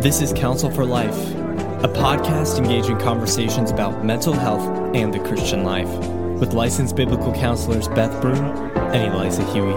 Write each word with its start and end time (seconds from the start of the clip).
This 0.00 0.22
is 0.22 0.32
Counsel 0.32 0.70
for 0.70 0.86
Life, 0.86 1.18
a 1.84 1.88
podcast 1.88 2.56
engaging 2.56 2.96
conversations 2.98 3.70
about 3.70 4.06
mental 4.06 4.32
health 4.32 4.62
and 4.94 5.12
the 5.12 5.18
Christian 5.18 5.64
life 5.64 5.90
with 6.40 6.54
licensed 6.54 6.96
biblical 6.96 7.34
counselors 7.34 7.88
Beth 7.88 8.22
Broom 8.22 8.38
and 8.94 9.12
Eliza 9.12 9.42
Huie. 9.52 9.74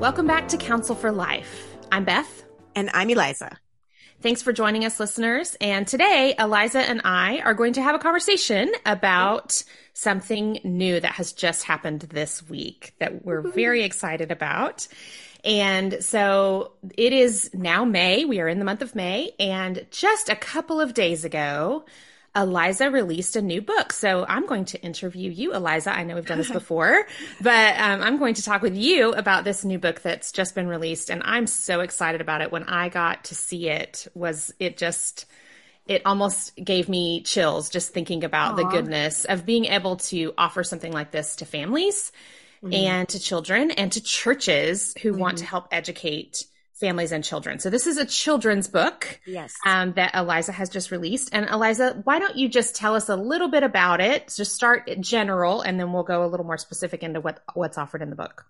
Welcome 0.00 0.26
back 0.26 0.48
to 0.48 0.56
Counsel 0.56 0.96
for 0.96 1.12
Life. 1.12 1.76
I'm 1.92 2.04
Beth. 2.04 2.42
And 2.74 2.90
I'm 2.92 3.08
Eliza. 3.08 3.61
Thanks 4.22 4.40
for 4.40 4.52
joining 4.52 4.84
us, 4.84 5.00
listeners. 5.00 5.56
And 5.60 5.84
today, 5.84 6.36
Eliza 6.38 6.78
and 6.78 7.00
I 7.04 7.40
are 7.40 7.54
going 7.54 7.72
to 7.72 7.82
have 7.82 7.96
a 7.96 7.98
conversation 7.98 8.70
about 8.86 9.64
something 9.94 10.60
new 10.62 11.00
that 11.00 11.14
has 11.14 11.32
just 11.32 11.64
happened 11.64 12.02
this 12.02 12.48
week 12.48 12.94
that 13.00 13.24
we're 13.24 13.40
very 13.40 13.82
excited 13.82 14.30
about. 14.30 14.86
And 15.44 16.04
so 16.04 16.70
it 16.96 17.12
is 17.12 17.50
now 17.52 17.84
May. 17.84 18.24
We 18.24 18.38
are 18.38 18.46
in 18.46 18.60
the 18.60 18.64
month 18.64 18.80
of 18.80 18.94
May. 18.94 19.32
And 19.40 19.84
just 19.90 20.28
a 20.28 20.36
couple 20.36 20.80
of 20.80 20.94
days 20.94 21.24
ago, 21.24 21.84
Eliza 22.34 22.90
released 22.90 23.36
a 23.36 23.42
new 23.42 23.60
book. 23.60 23.92
So 23.92 24.24
I'm 24.26 24.46
going 24.46 24.64
to 24.66 24.80
interview 24.82 25.30
you, 25.30 25.54
Eliza. 25.54 25.94
I 25.94 26.04
know 26.04 26.14
we've 26.14 26.26
done 26.26 26.38
this 26.38 26.50
before, 26.52 27.06
but 27.40 27.78
um, 27.78 28.02
I'm 28.02 28.18
going 28.18 28.34
to 28.34 28.42
talk 28.42 28.62
with 28.62 28.76
you 28.76 29.12
about 29.12 29.44
this 29.44 29.64
new 29.64 29.78
book 29.78 30.00
that's 30.00 30.32
just 30.32 30.54
been 30.54 30.66
released. 30.66 31.10
And 31.10 31.22
I'm 31.24 31.46
so 31.46 31.80
excited 31.80 32.20
about 32.20 32.40
it. 32.40 32.50
When 32.50 32.64
I 32.64 32.88
got 32.88 33.24
to 33.24 33.34
see 33.34 33.68
it, 33.68 34.06
was 34.14 34.52
it 34.58 34.78
just, 34.78 35.26
it 35.86 36.02
almost 36.06 36.56
gave 36.56 36.88
me 36.88 37.22
chills 37.22 37.68
just 37.68 37.92
thinking 37.92 38.24
about 38.24 38.54
Aww. 38.54 38.56
the 38.56 38.64
goodness 38.64 39.24
of 39.26 39.44
being 39.44 39.66
able 39.66 39.96
to 39.96 40.32
offer 40.38 40.64
something 40.64 40.92
like 40.92 41.10
this 41.10 41.36
to 41.36 41.44
families 41.44 42.12
mm-hmm. 42.62 42.72
and 42.72 43.08
to 43.10 43.20
children 43.20 43.70
and 43.72 43.92
to 43.92 44.02
churches 44.02 44.94
who 45.02 45.10
mm-hmm. 45.10 45.20
want 45.20 45.38
to 45.38 45.44
help 45.44 45.68
educate 45.70 46.46
families 46.82 47.12
and 47.12 47.22
children. 47.22 47.60
So 47.60 47.70
this 47.70 47.86
is 47.86 47.96
a 47.96 48.04
children's 48.04 48.68
book. 48.68 49.20
Yes. 49.24 49.54
Um, 49.64 49.92
that 49.92 50.14
Eliza 50.14 50.52
has 50.52 50.68
just 50.68 50.90
released. 50.90 51.30
And 51.32 51.48
Eliza, 51.48 52.00
why 52.04 52.18
don't 52.18 52.36
you 52.36 52.48
just 52.48 52.74
tell 52.74 52.96
us 52.96 53.08
a 53.08 53.16
little 53.16 53.48
bit 53.48 53.62
about 53.62 54.00
it? 54.00 54.34
Just 54.36 54.54
start 54.54 54.90
general 55.00 55.62
and 55.62 55.78
then 55.78 55.92
we'll 55.92 56.02
go 56.02 56.24
a 56.24 56.28
little 56.28 56.44
more 56.44 56.58
specific 56.58 57.02
into 57.02 57.20
what, 57.20 57.40
what's 57.54 57.78
offered 57.78 58.02
in 58.02 58.10
the 58.10 58.16
book. 58.16 58.44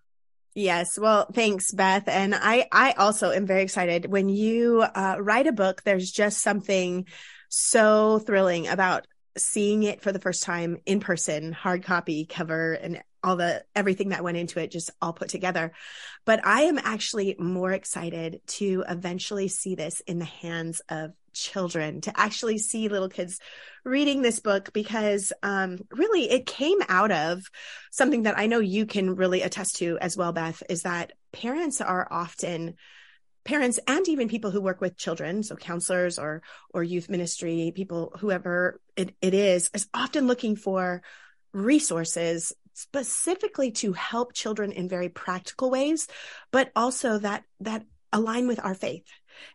Yes. 0.54 0.98
Well, 0.98 1.28
thanks, 1.32 1.72
Beth. 1.72 2.08
And 2.08 2.34
I, 2.34 2.66
I 2.72 2.92
also 2.92 3.30
am 3.30 3.46
very 3.46 3.62
excited 3.62 4.06
when 4.06 4.28
you 4.28 4.82
uh, 4.82 5.16
write 5.20 5.46
a 5.46 5.52
book, 5.52 5.82
there's 5.82 6.10
just 6.10 6.40
something 6.40 7.06
so 7.48 8.18
thrilling 8.18 8.66
about 8.66 9.06
seeing 9.36 9.82
it 9.82 10.02
for 10.02 10.12
the 10.12 10.18
first 10.18 10.42
time 10.42 10.78
in 10.86 11.00
person, 11.00 11.52
hard 11.52 11.84
copy 11.84 12.26
cover 12.26 12.72
and 12.72 13.02
all 13.24 13.36
the 13.36 13.64
everything 13.74 14.08
that 14.08 14.24
went 14.24 14.36
into 14.36 14.60
it 14.60 14.70
just 14.70 14.90
all 15.00 15.12
put 15.12 15.28
together. 15.28 15.72
But 16.24 16.44
I 16.44 16.62
am 16.62 16.78
actually 16.78 17.36
more 17.38 17.72
excited 17.72 18.40
to 18.48 18.84
eventually 18.88 19.48
see 19.48 19.74
this 19.74 20.00
in 20.00 20.18
the 20.18 20.24
hands 20.24 20.80
of 20.88 21.12
children, 21.32 22.00
to 22.02 22.12
actually 22.18 22.58
see 22.58 22.88
little 22.88 23.08
kids 23.08 23.38
reading 23.84 24.22
this 24.22 24.40
book 24.40 24.72
because 24.72 25.32
um, 25.42 25.78
really 25.90 26.30
it 26.30 26.46
came 26.46 26.78
out 26.88 27.10
of 27.10 27.42
something 27.90 28.24
that 28.24 28.38
I 28.38 28.46
know 28.46 28.58
you 28.58 28.86
can 28.86 29.14
really 29.14 29.42
attest 29.42 29.76
to 29.76 29.98
as 30.00 30.16
well, 30.16 30.32
Beth, 30.32 30.62
is 30.68 30.82
that 30.82 31.12
parents 31.32 31.80
are 31.80 32.06
often 32.10 32.74
parents 33.44 33.80
and 33.88 34.06
even 34.08 34.28
people 34.28 34.50
who 34.50 34.60
work 34.60 34.80
with 34.80 34.96
children 34.96 35.42
so 35.42 35.56
counselors 35.56 36.16
or 36.18 36.42
or 36.72 36.84
youth 36.84 37.08
ministry 37.08 37.72
people 37.74 38.12
whoever 38.20 38.80
it, 38.96 39.14
it 39.20 39.34
is 39.34 39.70
is 39.74 39.88
often 39.94 40.26
looking 40.26 40.56
for 40.56 41.02
resources 41.52 42.52
specifically 42.74 43.70
to 43.70 43.92
help 43.92 44.32
children 44.32 44.72
in 44.72 44.88
very 44.88 45.08
practical 45.08 45.70
ways, 45.70 46.08
but 46.50 46.70
also 46.74 47.18
that, 47.18 47.44
that 47.60 47.84
align 48.12 48.48
with 48.48 48.60
our 48.64 48.74
faith. 48.74 49.06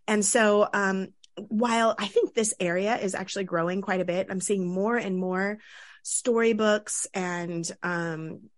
And 0.07 0.23
so, 0.23 0.67
um, 0.73 1.09
while 1.35 1.95
I 1.99 2.07
think 2.07 2.33
this 2.33 2.53
area 2.59 2.97
is 2.97 3.13
actually 3.13 3.43
growing 3.43 3.81
quite 3.81 4.01
a 4.01 4.05
bit, 4.05 4.27
I'm 4.29 4.41
seeing 4.41 4.67
more 4.67 4.97
and 4.97 5.17
more 5.17 5.59
storybooks 6.03 7.07
and, 7.13 7.69
um, 7.83 8.49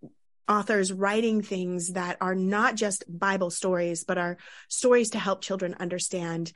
authors 0.47 0.91
writing 0.91 1.41
things 1.41 1.93
that 1.93 2.17
are 2.21 2.35
not 2.35 2.75
just 2.75 3.03
Bible 3.07 3.51
stories, 3.51 4.03
but 4.03 4.17
are 4.17 4.37
stories 4.67 5.11
to 5.11 5.19
help 5.19 5.41
children 5.41 5.75
understand 5.79 6.51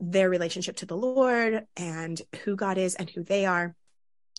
their 0.00 0.28
relationship 0.28 0.76
to 0.76 0.86
the 0.86 0.96
Lord 0.96 1.66
and 1.76 2.20
who 2.44 2.56
God 2.56 2.78
is 2.78 2.94
and 2.94 3.08
who 3.08 3.22
they 3.22 3.46
are. 3.46 3.74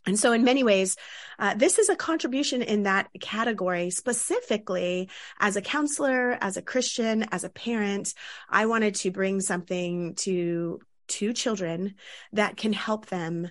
And 0.07 0.19
so 0.19 0.33
in 0.33 0.43
many 0.43 0.63
ways, 0.63 0.97
uh, 1.39 1.55
this 1.55 1.79
is 1.79 1.89
a 1.89 1.95
contribution 1.95 2.61
in 2.61 2.83
that 2.83 3.09
category, 3.19 3.89
specifically 3.89 5.09
as 5.39 5.55
a 5.55 5.61
counselor, 5.61 6.37
as 6.39 6.57
a 6.57 6.61
Christian, 6.61 7.25
as 7.31 7.43
a 7.43 7.49
parent, 7.49 8.13
I 8.47 8.67
wanted 8.67 8.95
to 8.95 9.11
bring 9.11 9.41
something 9.41 10.13
to, 10.15 10.79
to 11.07 11.33
children 11.33 11.95
that 12.33 12.55
can 12.55 12.71
help 12.71 13.07
them 13.07 13.49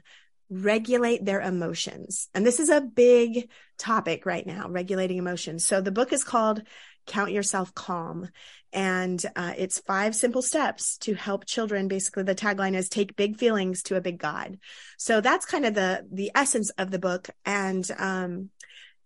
regulate 0.48 1.24
their 1.24 1.40
emotions. 1.40 2.28
And 2.34 2.46
this 2.46 2.60
is 2.60 2.68
a 2.68 2.80
big 2.80 3.50
topic 3.78 4.24
right 4.24 4.46
now, 4.46 4.68
regulating 4.68 5.16
emotions. 5.18 5.64
So 5.64 5.80
the 5.80 5.90
book 5.90 6.12
is 6.12 6.22
called 6.22 6.62
Count 7.06 7.32
Yourself 7.32 7.74
Calm. 7.74 8.28
And 8.72 9.24
uh, 9.36 9.52
it's 9.56 9.78
five 9.80 10.14
simple 10.14 10.42
steps 10.42 10.98
to 10.98 11.14
help 11.14 11.46
children. 11.46 11.86
Basically, 11.86 12.24
the 12.24 12.34
tagline 12.34 12.74
is 12.74 12.88
take 12.88 13.16
big 13.16 13.36
feelings 13.36 13.84
to 13.84 13.96
a 13.96 14.00
big 14.00 14.18
God. 14.18 14.58
So 14.98 15.20
that's 15.20 15.46
kind 15.46 15.64
of 15.64 15.74
the, 15.74 16.06
the 16.10 16.32
essence 16.34 16.70
of 16.70 16.90
the 16.90 16.98
book. 16.98 17.30
And, 17.44 17.88
um, 17.98 18.50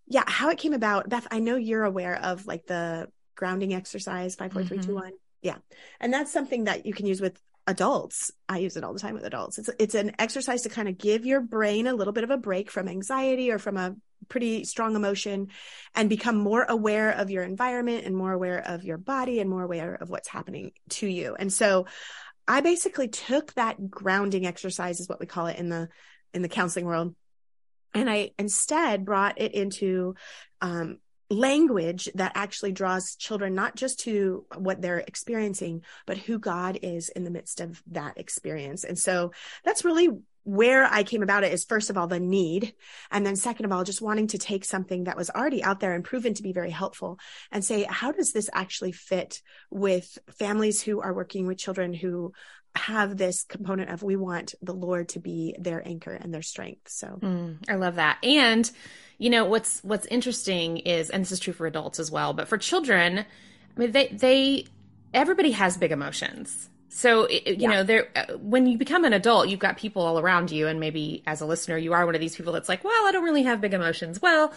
yeah, 0.06 0.24
how 0.26 0.48
it 0.48 0.58
came 0.58 0.72
about. 0.72 1.08
Beth, 1.08 1.26
I 1.30 1.38
know 1.40 1.56
you're 1.56 1.84
aware 1.84 2.18
of 2.22 2.46
like 2.46 2.66
the 2.66 3.08
grounding 3.36 3.74
exercise, 3.74 4.34
five, 4.36 4.52
four, 4.52 4.64
three, 4.64 4.78
two, 4.78 4.84
mm-hmm. 4.86 4.94
one. 4.94 5.12
Yeah. 5.42 5.56
And 6.00 6.12
that's 6.12 6.32
something 6.32 6.64
that 6.64 6.86
you 6.86 6.94
can 6.94 7.06
use 7.06 7.20
with 7.20 7.38
adults. 7.66 8.30
I 8.48 8.58
use 8.58 8.76
it 8.76 8.84
all 8.84 8.94
the 8.94 8.98
time 8.98 9.14
with 9.14 9.24
adults. 9.24 9.58
It's 9.58 9.70
it's 9.78 9.94
an 9.94 10.12
exercise 10.18 10.62
to 10.62 10.70
kind 10.70 10.88
of 10.88 10.96
give 10.96 11.26
your 11.26 11.40
brain 11.40 11.86
a 11.86 11.92
little 11.92 12.14
bit 12.14 12.24
of 12.24 12.30
a 12.30 12.38
break 12.38 12.70
from 12.70 12.88
anxiety 12.88 13.50
or 13.50 13.58
from 13.58 13.76
a 13.76 13.94
pretty 14.28 14.64
strong 14.64 14.96
emotion 14.96 15.48
and 15.94 16.08
become 16.08 16.36
more 16.36 16.64
aware 16.68 17.10
of 17.10 17.30
your 17.30 17.42
environment 17.42 18.04
and 18.04 18.16
more 18.16 18.32
aware 18.32 18.58
of 18.58 18.84
your 18.84 18.98
body 18.98 19.40
and 19.40 19.48
more 19.48 19.62
aware 19.62 19.94
of 19.94 20.10
what's 20.10 20.28
happening 20.28 20.72
to 20.90 21.06
you. 21.06 21.34
And 21.38 21.52
so 21.52 21.86
I 22.46 22.60
basically 22.60 23.08
took 23.08 23.52
that 23.54 23.90
grounding 23.90 24.46
exercise 24.46 25.00
is 25.00 25.08
what 25.08 25.20
we 25.20 25.26
call 25.26 25.46
it 25.46 25.58
in 25.58 25.68
the 25.68 25.88
in 26.34 26.42
the 26.42 26.48
counseling 26.48 26.84
world 26.84 27.14
and 27.94 28.08
I 28.08 28.30
instead 28.38 29.04
brought 29.04 29.40
it 29.40 29.54
into 29.54 30.14
um, 30.60 30.98
language 31.30 32.08
that 32.14 32.32
actually 32.34 32.72
draws 32.72 33.16
children 33.16 33.54
not 33.54 33.76
just 33.76 34.00
to 34.00 34.46
what 34.56 34.80
they're 34.80 34.98
experiencing, 34.98 35.82
but 36.06 36.18
who 36.18 36.38
God 36.38 36.78
is 36.82 37.08
in 37.08 37.24
the 37.24 37.30
midst 37.30 37.60
of 37.60 37.82
that 37.88 38.18
experience. 38.18 38.84
And 38.84 38.98
so 38.98 39.32
that's 39.64 39.84
really 39.84 40.08
where 40.48 40.86
I 40.86 41.02
came 41.02 41.22
about 41.22 41.44
it 41.44 41.52
is 41.52 41.64
first 41.64 41.90
of 41.90 41.98
all 41.98 42.06
the 42.06 42.18
need. 42.18 42.72
And 43.10 43.26
then 43.26 43.36
second 43.36 43.66
of 43.66 43.72
all, 43.72 43.84
just 43.84 44.00
wanting 44.00 44.28
to 44.28 44.38
take 44.38 44.64
something 44.64 45.04
that 45.04 45.16
was 45.16 45.28
already 45.28 45.62
out 45.62 45.78
there 45.78 45.92
and 45.92 46.02
proven 46.02 46.32
to 46.32 46.42
be 46.42 46.54
very 46.54 46.70
helpful 46.70 47.18
and 47.52 47.62
say, 47.62 47.86
how 47.88 48.12
does 48.12 48.32
this 48.32 48.48
actually 48.54 48.92
fit 48.92 49.42
with 49.70 50.18
families 50.38 50.80
who 50.80 51.02
are 51.02 51.12
working 51.12 51.46
with 51.46 51.58
children 51.58 51.92
who 51.92 52.32
have 52.74 53.18
this 53.18 53.44
component 53.44 53.90
of 53.90 54.02
we 54.02 54.16
want 54.16 54.54
the 54.62 54.72
Lord 54.72 55.10
to 55.10 55.20
be 55.20 55.54
their 55.58 55.86
anchor 55.86 56.12
and 56.12 56.32
their 56.32 56.42
strength. 56.42 56.88
So 56.88 57.18
mm, 57.20 57.58
I 57.68 57.74
love 57.74 57.96
that. 57.96 58.18
And 58.22 58.70
you 59.18 59.28
know 59.28 59.44
what's 59.44 59.80
what's 59.82 60.06
interesting 60.06 60.78
is 60.78 61.10
and 61.10 61.22
this 61.22 61.32
is 61.32 61.40
true 61.40 61.52
for 61.52 61.66
adults 61.66 61.98
as 61.98 62.08
well 62.08 62.32
but 62.32 62.46
for 62.46 62.56
children 62.56 63.18
i 63.18 63.80
mean 63.80 63.90
they 63.90 64.06
they 64.08 64.64
everybody 65.12 65.50
has 65.50 65.76
big 65.76 65.90
emotions 65.90 66.70
so 66.88 67.24
it, 67.24 67.46
you 67.46 67.56
yeah. 67.58 67.68
know 67.68 67.82
there 67.82 68.08
uh, 68.16 68.34
when 68.38 68.66
you 68.66 68.78
become 68.78 69.04
an 69.04 69.12
adult 69.12 69.48
you've 69.48 69.60
got 69.60 69.76
people 69.76 70.02
all 70.02 70.18
around 70.18 70.50
you 70.50 70.66
and 70.66 70.80
maybe 70.80 71.22
as 71.26 71.40
a 71.40 71.46
listener 71.46 71.76
you 71.76 71.92
are 71.92 72.06
one 72.06 72.14
of 72.14 72.20
these 72.20 72.36
people 72.36 72.52
that's 72.52 72.68
like 72.68 72.84
well 72.84 73.06
i 73.06 73.12
don't 73.12 73.24
really 73.24 73.42
have 73.42 73.60
big 73.60 73.74
emotions 73.74 74.20
well 74.22 74.52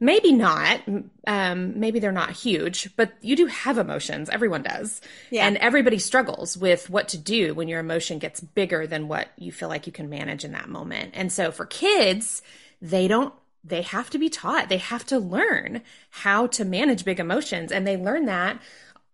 maybe 0.00 0.32
not 0.32 0.80
um, 1.26 1.78
maybe 1.78 1.98
they're 1.98 2.12
not 2.12 2.30
huge 2.30 2.94
but 2.96 3.12
you 3.20 3.34
do 3.34 3.46
have 3.46 3.78
emotions 3.78 4.28
everyone 4.30 4.62
does 4.62 5.00
yeah. 5.30 5.46
and 5.46 5.56
everybody 5.58 5.98
struggles 5.98 6.56
with 6.56 6.88
what 6.88 7.08
to 7.08 7.18
do 7.18 7.54
when 7.54 7.68
your 7.68 7.80
emotion 7.80 8.18
gets 8.18 8.40
bigger 8.40 8.86
than 8.86 9.08
what 9.08 9.28
you 9.36 9.50
feel 9.50 9.68
like 9.68 9.86
you 9.86 9.92
can 9.92 10.08
manage 10.08 10.44
in 10.44 10.52
that 10.52 10.68
moment 10.68 11.10
and 11.14 11.32
so 11.32 11.50
for 11.50 11.66
kids 11.66 12.42
they 12.80 13.08
don't 13.08 13.34
they 13.64 13.82
have 13.82 14.10
to 14.10 14.18
be 14.18 14.28
taught. 14.28 14.68
They 14.68 14.78
have 14.78 15.04
to 15.06 15.18
learn 15.18 15.82
how 16.10 16.46
to 16.48 16.64
manage 16.64 17.04
big 17.04 17.20
emotions. 17.20 17.72
And 17.72 17.86
they 17.86 17.96
learn 17.96 18.26
that 18.26 18.60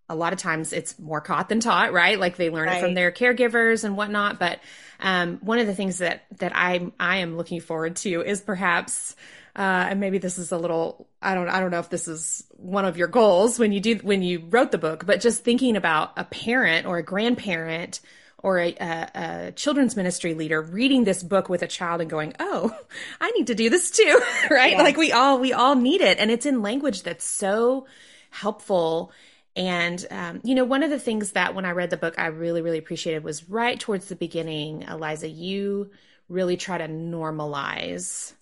a 0.07 0.15
lot 0.15 0.33
of 0.33 0.39
times 0.39 0.71
it's 0.71 0.99
more 0.99 1.21
caught 1.21 1.49
than 1.49 1.59
taught, 1.59 1.91
right? 1.91 2.19
Like 2.19 2.35
they 2.35 2.49
learn 2.49 2.67
right. 2.67 2.77
it 2.77 2.81
from 2.81 2.93
their 2.93 3.11
caregivers 3.11 3.83
and 3.83 3.97
whatnot. 3.97 4.39
But 4.39 4.59
um, 4.99 5.37
one 5.41 5.59
of 5.59 5.67
the 5.67 5.75
things 5.75 5.99
that 5.99 6.25
that 6.37 6.51
I 6.55 6.91
I 6.99 7.17
am 7.17 7.37
looking 7.37 7.59
forward 7.59 7.95
to 7.97 8.21
is 8.21 8.41
perhaps, 8.41 9.15
uh, 9.55 9.87
and 9.89 9.99
maybe 9.99 10.19
this 10.19 10.37
is 10.37 10.51
a 10.51 10.57
little 10.57 11.07
I 11.21 11.33
don't 11.33 11.49
I 11.49 11.59
don't 11.59 11.71
know 11.71 11.79
if 11.79 11.89
this 11.89 12.07
is 12.07 12.43
one 12.51 12.85
of 12.85 12.97
your 12.97 13.07
goals 13.07 13.57
when 13.57 13.71
you 13.71 13.79
do 13.79 13.95
when 13.97 14.21
you 14.21 14.43
wrote 14.49 14.71
the 14.71 14.77
book, 14.77 15.05
but 15.05 15.21
just 15.21 15.43
thinking 15.43 15.75
about 15.75 16.13
a 16.17 16.23
parent 16.23 16.85
or 16.85 16.97
a 16.97 17.03
grandparent 17.03 17.99
or 18.45 18.59
a, 18.59 18.75
a, 18.79 19.09
a, 19.15 19.51
children's 19.53 19.95
ministry 19.95 20.35
leader 20.35 20.61
reading 20.61 21.03
this 21.03 21.23
book 21.23 21.49
with 21.49 21.63
a 21.63 21.67
child 21.67 21.99
and 21.99 22.11
going, 22.11 22.31
"Oh, 22.39 22.71
I 23.19 23.31
need 23.31 23.47
to 23.47 23.55
do 23.55 23.71
this 23.71 23.89
too," 23.89 24.21
right? 24.51 24.73
Yes. 24.73 24.81
Like 24.81 24.97
we 24.97 25.11
all 25.11 25.39
we 25.39 25.51
all 25.51 25.73
need 25.73 26.01
it, 26.01 26.19
and 26.19 26.29
it's 26.29 26.45
in 26.45 26.61
language 26.61 27.01
that's 27.01 27.25
so 27.25 27.87
helpful. 28.29 29.11
And 29.55 30.05
um, 30.11 30.41
you 30.43 30.55
know, 30.55 30.65
one 30.65 30.83
of 30.83 30.89
the 30.89 30.99
things 30.99 31.31
that 31.31 31.55
when 31.55 31.65
I 31.65 31.71
read 31.71 31.89
the 31.89 31.97
book, 31.97 32.15
I 32.17 32.27
really 32.27 32.61
really 32.61 32.77
appreciated 32.77 33.23
was 33.23 33.49
right 33.49 33.79
towards 33.79 34.05
the 34.07 34.15
beginning, 34.15 34.83
Eliza, 34.83 35.27
you 35.27 35.91
really 36.27 36.57
try 36.57 36.77
to 36.77 36.87
normalize 36.87 38.33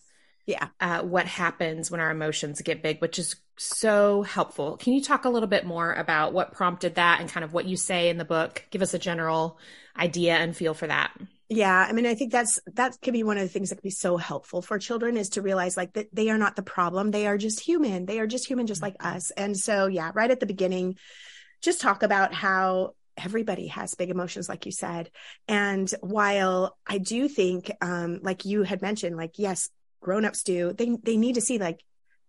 yeah. 0.45 0.67
uh, 0.79 1.01
what 1.01 1.25
happens 1.25 1.91
when 1.91 1.99
our 1.99 2.11
emotions 2.11 2.61
get 2.61 2.83
big 2.83 3.01
which 3.01 3.19
is 3.19 3.35
so 3.57 4.23
helpful. 4.23 4.77
Can 4.77 4.93
you 4.93 5.01
talk 5.01 5.25
a 5.25 5.29
little 5.29 5.47
bit 5.47 5.65
more 5.65 5.93
about 5.93 6.33
what 6.33 6.53
prompted 6.53 6.95
that 6.95 7.21
and 7.21 7.29
kind 7.29 7.43
of 7.43 7.53
what 7.53 7.65
you 7.65 7.77
say 7.77 8.09
in 8.09 8.17
the 8.17 8.25
book? 8.25 8.65
Give 8.71 8.81
us 8.81 8.93
a 8.93 8.99
general 8.99 9.57
idea 9.97 10.35
and 10.35 10.55
feel 10.55 10.73
for 10.73 10.87
that. 10.87 11.13
Yeah 11.49 11.85
i 11.87 11.91
mean 11.91 12.05
i 12.07 12.15
think 12.15 12.31
that's 12.31 12.59
that 12.73 12.97
could 13.01 13.13
be 13.13 13.21
one 13.21 13.37
of 13.37 13.43
the 13.43 13.49
things 13.49 13.69
that 13.69 13.75
could 13.75 13.83
be 13.83 13.89
so 13.91 14.17
helpful 14.17 14.61
for 14.61 14.79
children 14.79 15.17
is 15.17 15.29
to 15.29 15.41
realize 15.41 15.77
like 15.77 15.93
that 15.93 16.07
they 16.13 16.29
are 16.29 16.37
not 16.37 16.55
the 16.55 16.63
problem. 16.63 17.11
They 17.11 17.27
are 17.27 17.37
just 17.37 17.59
human. 17.59 18.05
They 18.05 18.19
are 18.19 18.27
just 18.27 18.47
human 18.47 18.65
just 18.65 18.81
like 18.81 18.95
us. 18.99 19.29
And 19.31 19.55
so 19.55 19.87
yeah 19.87 20.11
right 20.15 20.31
at 20.31 20.39
the 20.39 20.45
beginning 20.45 20.97
just 21.61 21.81
talk 21.81 22.01
about 22.01 22.33
how 22.33 22.95
everybody 23.15 23.67
has 23.67 23.93
big 23.93 24.09
emotions 24.09 24.49
like 24.49 24.65
you 24.65 24.71
said. 24.71 25.11
And 25.47 25.93
while 26.01 26.75
i 26.87 26.97
do 26.97 27.27
think 27.27 27.71
um 27.81 28.19
like 28.23 28.45
you 28.45 28.63
had 28.63 28.81
mentioned 28.81 29.15
like 29.15 29.37
yes 29.37 29.69
grown-ups 30.01 30.43
do 30.43 30.73
they 30.73 30.97
they 31.03 31.17
need 31.17 31.35
to 31.35 31.41
see 31.41 31.59
like 31.59 31.83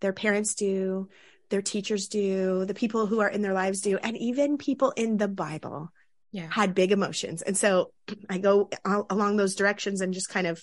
their 0.04 0.12
parents 0.12 0.54
do 0.54 1.08
their 1.48 1.62
teachers 1.62 2.08
do 2.08 2.66
the 2.66 2.74
people 2.74 3.06
who 3.06 3.20
are 3.20 3.28
in 3.28 3.40
their 3.40 3.54
lives 3.54 3.80
do 3.80 3.96
and 3.96 4.18
even 4.18 4.58
people 4.58 4.90
in 4.90 5.16
the 5.16 5.26
bible 5.26 5.88
yeah. 6.30 6.46
had 6.50 6.74
big 6.74 6.92
emotions 6.92 7.40
and 7.40 7.56
so 7.56 7.90
i 8.28 8.36
go 8.36 8.68
along 9.08 9.38
those 9.38 9.54
directions 9.54 10.02
and 10.02 10.12
just 10.12 10.28
kind 10.28 10.46
of 10.46 10.62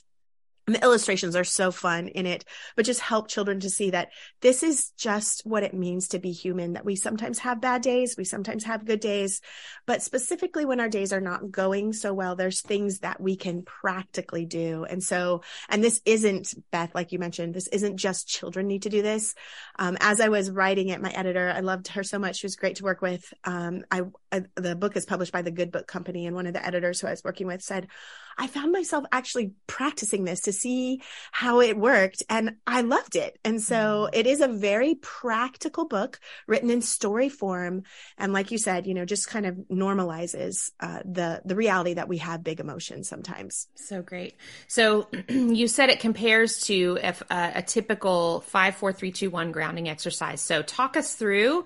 and 0.71 0.81
the 0.81 0.85
illustrations 0.85 1.35
are 1.35 1.43
so 1.43 1.69
fun 1.69 2.07
in 2.07 2.25
it, 2.25 2.45
but 2.77 2.85
just 2.85 3.01
help 3.01 3.27
children 3.27 3.59
to 3.59 3.69
see 3.69 3.89
that 3.89 4.09
this 4.39 4.63
is 4.63 4.91
just 4.91 5.45
what 5.45 5.63
it 5.63 5.73
means 5.73 6.07
to 6.09 6.19
be 6.19 6.31
human, 6.31 6.73
that 6.73 6.85
we 6.85 6.95
sometimes 6.95 7.39
have 7.39 7.59
bad 7.59 7.81
days, 7.81 8.15
we 8.17 8.23
sometimes 8.23 8.63
have 8.63 8.85
good 8.85 9.01
days, 9.01 9.41
but 9.85 10.01
specifically 10.01 10.63
when 10.63 10.79
our 10.79 10.87
days 10.87 11.11
are 11.11 11.19
not 11.19 11.51
going 11.51 11.91
so 11.91 12.13
well, 12.13 12.37
there's 12.37 12.61
things 12.61 12.99
that 12.99 13.19
we 13.19 13.35
can 13.35 13.63
practically 13.63 14.45
do. 14.45 14.85
And 14.85 15.03
so, 15.03 15.41
and 15.67 15.83
this 15.83 15.99
isn't, 16.05 16.53
Beth, 16.71 16.95
like 16.95 17.11
you 17.11 17.19
mentioned, 17.19 17.53
this 17.53 17.67
isn't 17.67 17.97
just 17.97 18.29
children 18.29 18.67
need 18.67 18.83
to 18.83 18.89
do 18.89 19.01
this. 19.01 19.35
Um, 19.77 19.97
as 19.99 20.21
I 20.21 20.29
was 20.29 20.49
writing 20.49 20.87
it, 20.87 21.01
my 21.01 21.11
editor, 21.11 21.51
I 21.53 21.59
loved 21.59 21.89
her 21.89 22.03
so 22.03 22.17
much. 22.17 22.37
She 22.37 22.45
was 22.45 22.55
great 22.55 22.77
to 22.77 22.85
work 22.85 23.01
with. 23.01 23.33
Um, 23.43 23.83
I, 23.91 24.03
I, 24.31 24.43
the 24.55 24.77
book 24.77 24.95
is 24.95 25.05
published 25.05 25.33
by 25.33 25.41
the 25.41 25.51
Good 25.51 25.71
Book 25.71 25.87
Company, 25.87 26.27
and 26.27 26.35
one 26.35 26.47
of 26.47 26.53
the 26.53 26.65
editors 26.65 27.01
who 27.01 27.07
I 27.07 27.11
was 27.11 27.25
working 27.25 27.47
with 27.47 27.61
said, 27.61 27.87
I 28.37 28.47
found 28.47 28.71
myself 28.71 29.05
actually 29.11 29.53
practicing 29.67 30.23
this 30.23 30.41
to 30.41 30.53
see 30.53 31.01
how 31.31 31.61
it 31.61 31.77
worked 31.77 32.23
and 32.29 32.57
I 32.65 32.81
loved 32.81 33.15
it. 33.15 33.37
And 33.43 33.61
so 33.61 34.09
mm. 34.11 34.17
it 34.17 34.27
is 34.27 34.41
a 34.41 34.47
very 34.47 34.95
practical 34.95 35.87
book 35.87 36.19
written 36.47 36.69
in 36.69 36.81
story 36.81 37.29
form. 37.29 37.83
And 38.17 38.33
like 38.33 38.51
you 38.51 38.57
said, 38.57 38.87
you 38.87 38.93
know, 38.93 39.05
just 39.05 39.27
kind 39.27 39.45
of 39.45 39.55
normalizes 39.71 40.71
uh, 40.79 40.99
the, 41.05 41.41
the 41.45 41.55
reality 41.55 41.95
that 41.95 42.07
we 42.07 42.17
have 42.17 42.43
big 42.43 42.59
emotions 42.59 43.07
sometimes. 43.07 43.67
So 43.75 44.01
great. 44.01 44.35
So 44.67 45.07
you 45.29 45.67
said 45.67 45.89
it 45.89 45.99
compares 45.99 46.61
to 46.61 46.97
if, 47.01 47.21
uh, 47.29 47.51
a 47.55 47.61
typical 47.61 48.41
five, 48.41 48.75
four, 48.75 48.93
three, 48.93 49.11
two, 49.11 49.29
one 49.29 49.51
grounding 49.51 49.89
exercise. 49.89 50.41
So 50.41 50.61
talk 50.61 50.97
us 50.97 51.15
through 51.15 51.65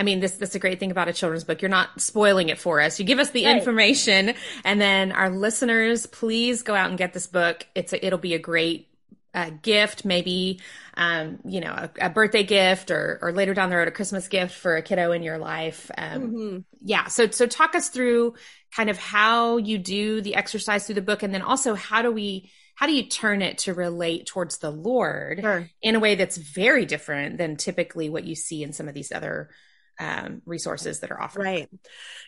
I 0.00 0.02
mean, 0.02 0.20
this 0.20 0.32
that's 0.32 0.54
a 0.54 0.58
great 0.58 0.80
thing 0.80 0.90
about 0.90 1.08
a 1.08 1.12
children's 1.12 1.44
book. 1.44 1.60
You're 1.60 1.68
not 1.68 2.00
spoiling 2.00 2.48
it 2.48 2.58
for 2.58 2.80
us. 2.80 2.98
You 2.98 3.04
give 3.04 3.18
us 3.18 3.32
the 3.32 3.44
right. 3.44 3.58
information, 3.58 4.32
and 4.64 4.80
then 4.80 5.12
our 5.12 5.28
listeners, 5.28 6.06
please 6.06 6.62
go 6.62 6.74
out 6.74 6.88
and 6.88 6.96
get 6.96 7.12
this 7.12 7.26
book. 7.26 7.66
It's 7.74 7.92
a, 7.92 8.04
it'll 8.04 8.18
be 8.18 8.32
a 8.32 8.38
great 8.38 8.88
uh, 9.34 9.50
gift, 9.60 10.06
maybe 10.06 10.60
um, 10.96 11.40
you 11.44 11.60
know 11.60 11.72
a, 11.72 11.90
a, 12.00 12.08
birthday 12.08 12.44
gift, 12.44 12.90
or 12.90 13.18
or 13.20 13.30
later 13.30 13.52
down 13.52 13.68
the 13.68 13.76
road 13.76 13.88
a 13.88 13.90
Christmas 13.90 14.26
gift 14.26 14.54
for 14.54 14.74
a 14.74 14.80
kiddo 14.80 15.12
in 15.12 15.22
your 15.22 15.36
life. 15.36 15.90
Um, 15.98 16.22
mm-hmm. 16.22 16.58
Yeah. 16.80 17.08
So 17.08 17.30
so 17.30 17.46
talk 17.46 17.74
us 17.74 17.90
through 17.90 18.36
kind 18.74 18.88
of 18.88 18.96
how 18.96 19.58
you 19.58 19.76
do 19.76 20.22
the 20.22 20.34
exercise 20.34 20.86
through 20.86 20.94
the 20.94 21.02
book, 21.02 21.22
and 21.22 21.34
then 21.34 21.42
also 21.42 21.74
how 21.74 22.00
do 22.00 22.10
we 22.10 22.50
how 22.74 22.86
do 22.86 22.94
you 22.94 23.02
turn 23.02 23.42
it 23.42 23.58
to 23.58 23.74
relate 23.74 24.24
towards 24.24 24.56
the 24.60 24.70
Lord 24.70 25.40
sure. 25.42 25.68
in 25.82 25.94
a 25.94 26.00
way 26.00 26.14
that's 26.14 26.38
very 26.38 26.86
different 26.86 27.36
than 27.36 27.58
typically 27.58 28.08
what 28.08 28.24
you 28.24 28.34
see 28.34 28.62
in 28.62 28.72
some 28.72 28.88
of 28.88 28.94
these 28.94 29.12
other 29.12 29.50
um, 30.00 30.40
resources 30.46 31.00
that 31.00 31.10
are 31.12 31.20
offered. 31.20 31.44
Right. 31.44 31.68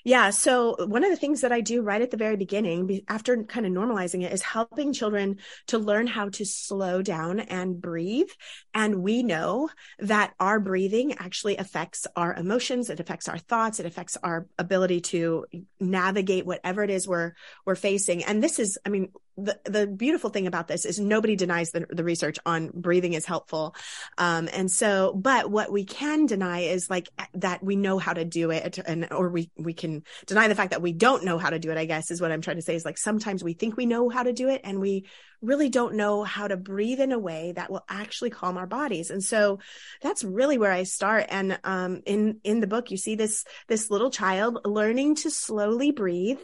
Yeah. 0.04 0.30
So 0.30 0.76
one 0.86 1.02
of 1.02 1.10
the 1.10 1.16
things 1.16 1.40
that 1.40 1.52
I 1.52 1.62
do 1.62 1.80
right 1.80 2.02
at 2.02 2.10
the 2.10 2.16
very 2.16 2.36
beginning, 2.36 3.00
after 3.08 3.42
kind 3.44 3.64
of 3.64 3.72
normalizing 3.72 4.22
it, 4.22 4.32
is 4.32 4.42
helping 4.42 4.92
children 4.92 5.38
to 5.68 5.78
learn 5.78 6.06
how 6.06 6.28
to 6.28 6.44
slow 6.44 7.00
down 7.00 7.40
and 7.40 7.80
breathe. 7.80 8.28
And 8.74 9.02
we 9.02 9.22
know 9.22 9.70
that 10.00 10.34
our 10.38 10.60
breathing 10.60 11.14
actually 11.14 11.56
affects 11.56 12.06
our 12.14 12.34
emotions. 12.34 12.90
It 12.90 13.00
affects 13.00 13.28
our 13.28 13.38
thoughts. 13.38 13.80
It 13.80 13.86
affects 13.86 14.18
our 14.22 14.46
ability 14.58 15.00
to 15.00 15.46
navigate 15.80 16.44
whatever 16.44 16.82
it 16.82 16.90
is 16.90 17.08
we're, 17.08 17.32
we're 17.64 17.74
facing. 17.74 18.22
And 18.24 18.42
this 18.42 18.58
is, 18.58 18.78
I 18.84 18.90
mean, 18.90 19.12
the, 19.36 19.58
the 19.64 19.86
beautiful 19.86 20.30
thing 20.30 20.46
about 20.46 20.68
this 20.68 20.84
is 20.84 21.00
nobody 21.00 21.36
denies 21.36 21.70
the, 21.70 21.86
the 21.88 22.04
research 22.04 22.38
on 22.44 22.70
breathing 22.74 23.14
is 23.14 23.24
helpful. 23.24 23.74
Um, 24.18 24.48
and 24.52 24.70
so, 24.70 25.12
but 25.14 25.50
what 25.50 25.72
we 25.72 25.84
can 25.84 26.26
deny 26.26 26.60
is 26.60 26.90
like 26.90 27.08
that 27.34 27.62
we 27.62 27.76
know 27.76 27.98
how 27.98 28.12
to 28.12 28.24
do 28.24 28.50
it 28.50 28.78
and, 28.78 29.08
or 29.10 29.30
we, 29.30 29.50
we 29.56 29.72
can 29.72 30.02
deny 30.26 30.48
the 30.48 30.54
fact 30.54 30.70
that 30.70 30.82
we 30.82 30.92
don't 30.92 31.24
know 31.24 31.38
how 31.38 31.50
to 31.50 31.58
do 31.58 31.70
it, 31.70 31.78
I 31.78 31.86
guess 31.86 32.10
is 32.10 32.20
what 32.20 32.32
I'm 32.32 32.42
trying 32.42 32.56
to 32.56 32.62
say 32.62 32.74
is 32.74 32.84
like 32.84 32.98
sometimes 32.98 33.42
we 33.42 33.54
think 33.54 33.76
we 33.76 33.86
know 33.86 34.08
how 34.08 34.22
to 34.22 34.32
do 34.32 34.48
it 34.48 34.60
and 34.64 34.80
we 34.80 35.06
really 35.40 35.68
don't 35.68 35.94
know 35.94 36.22
how 36.22 36.46
to 36.46 36.56
breathe 36.56 37.00
in 37.00 37.10
a 37.10 37.18
way 37.18 37.52
that 37.52 37.70
will 37.70 37.84
actually 37.88 38.30
calm 38.30 38.56
our 38.56 38.66
bodies. 38.66 39.10
And 39.10 39.22
so 39.24 39.58
that's 40.00 40.22
really 40.22 40.56
where 40.56 40.70
I 40.70 40.84
start. 40.84 41.26
And, 41.28 41.58
um, 41.64 42.02
in, 42.06 42.40
in 42.44 42.60
the 42.60 42.68
book, 42.68 42.90
you 42.90 42.96
see 42.96 43.16
this, 43.16 43.44
this 43.66 43.90
little 43.90 44.10
child 44.10 44.60
learning 44.64 45.16
to 45.16 45.30
slowly 45.30 45.90
breathe. 45.90 46.38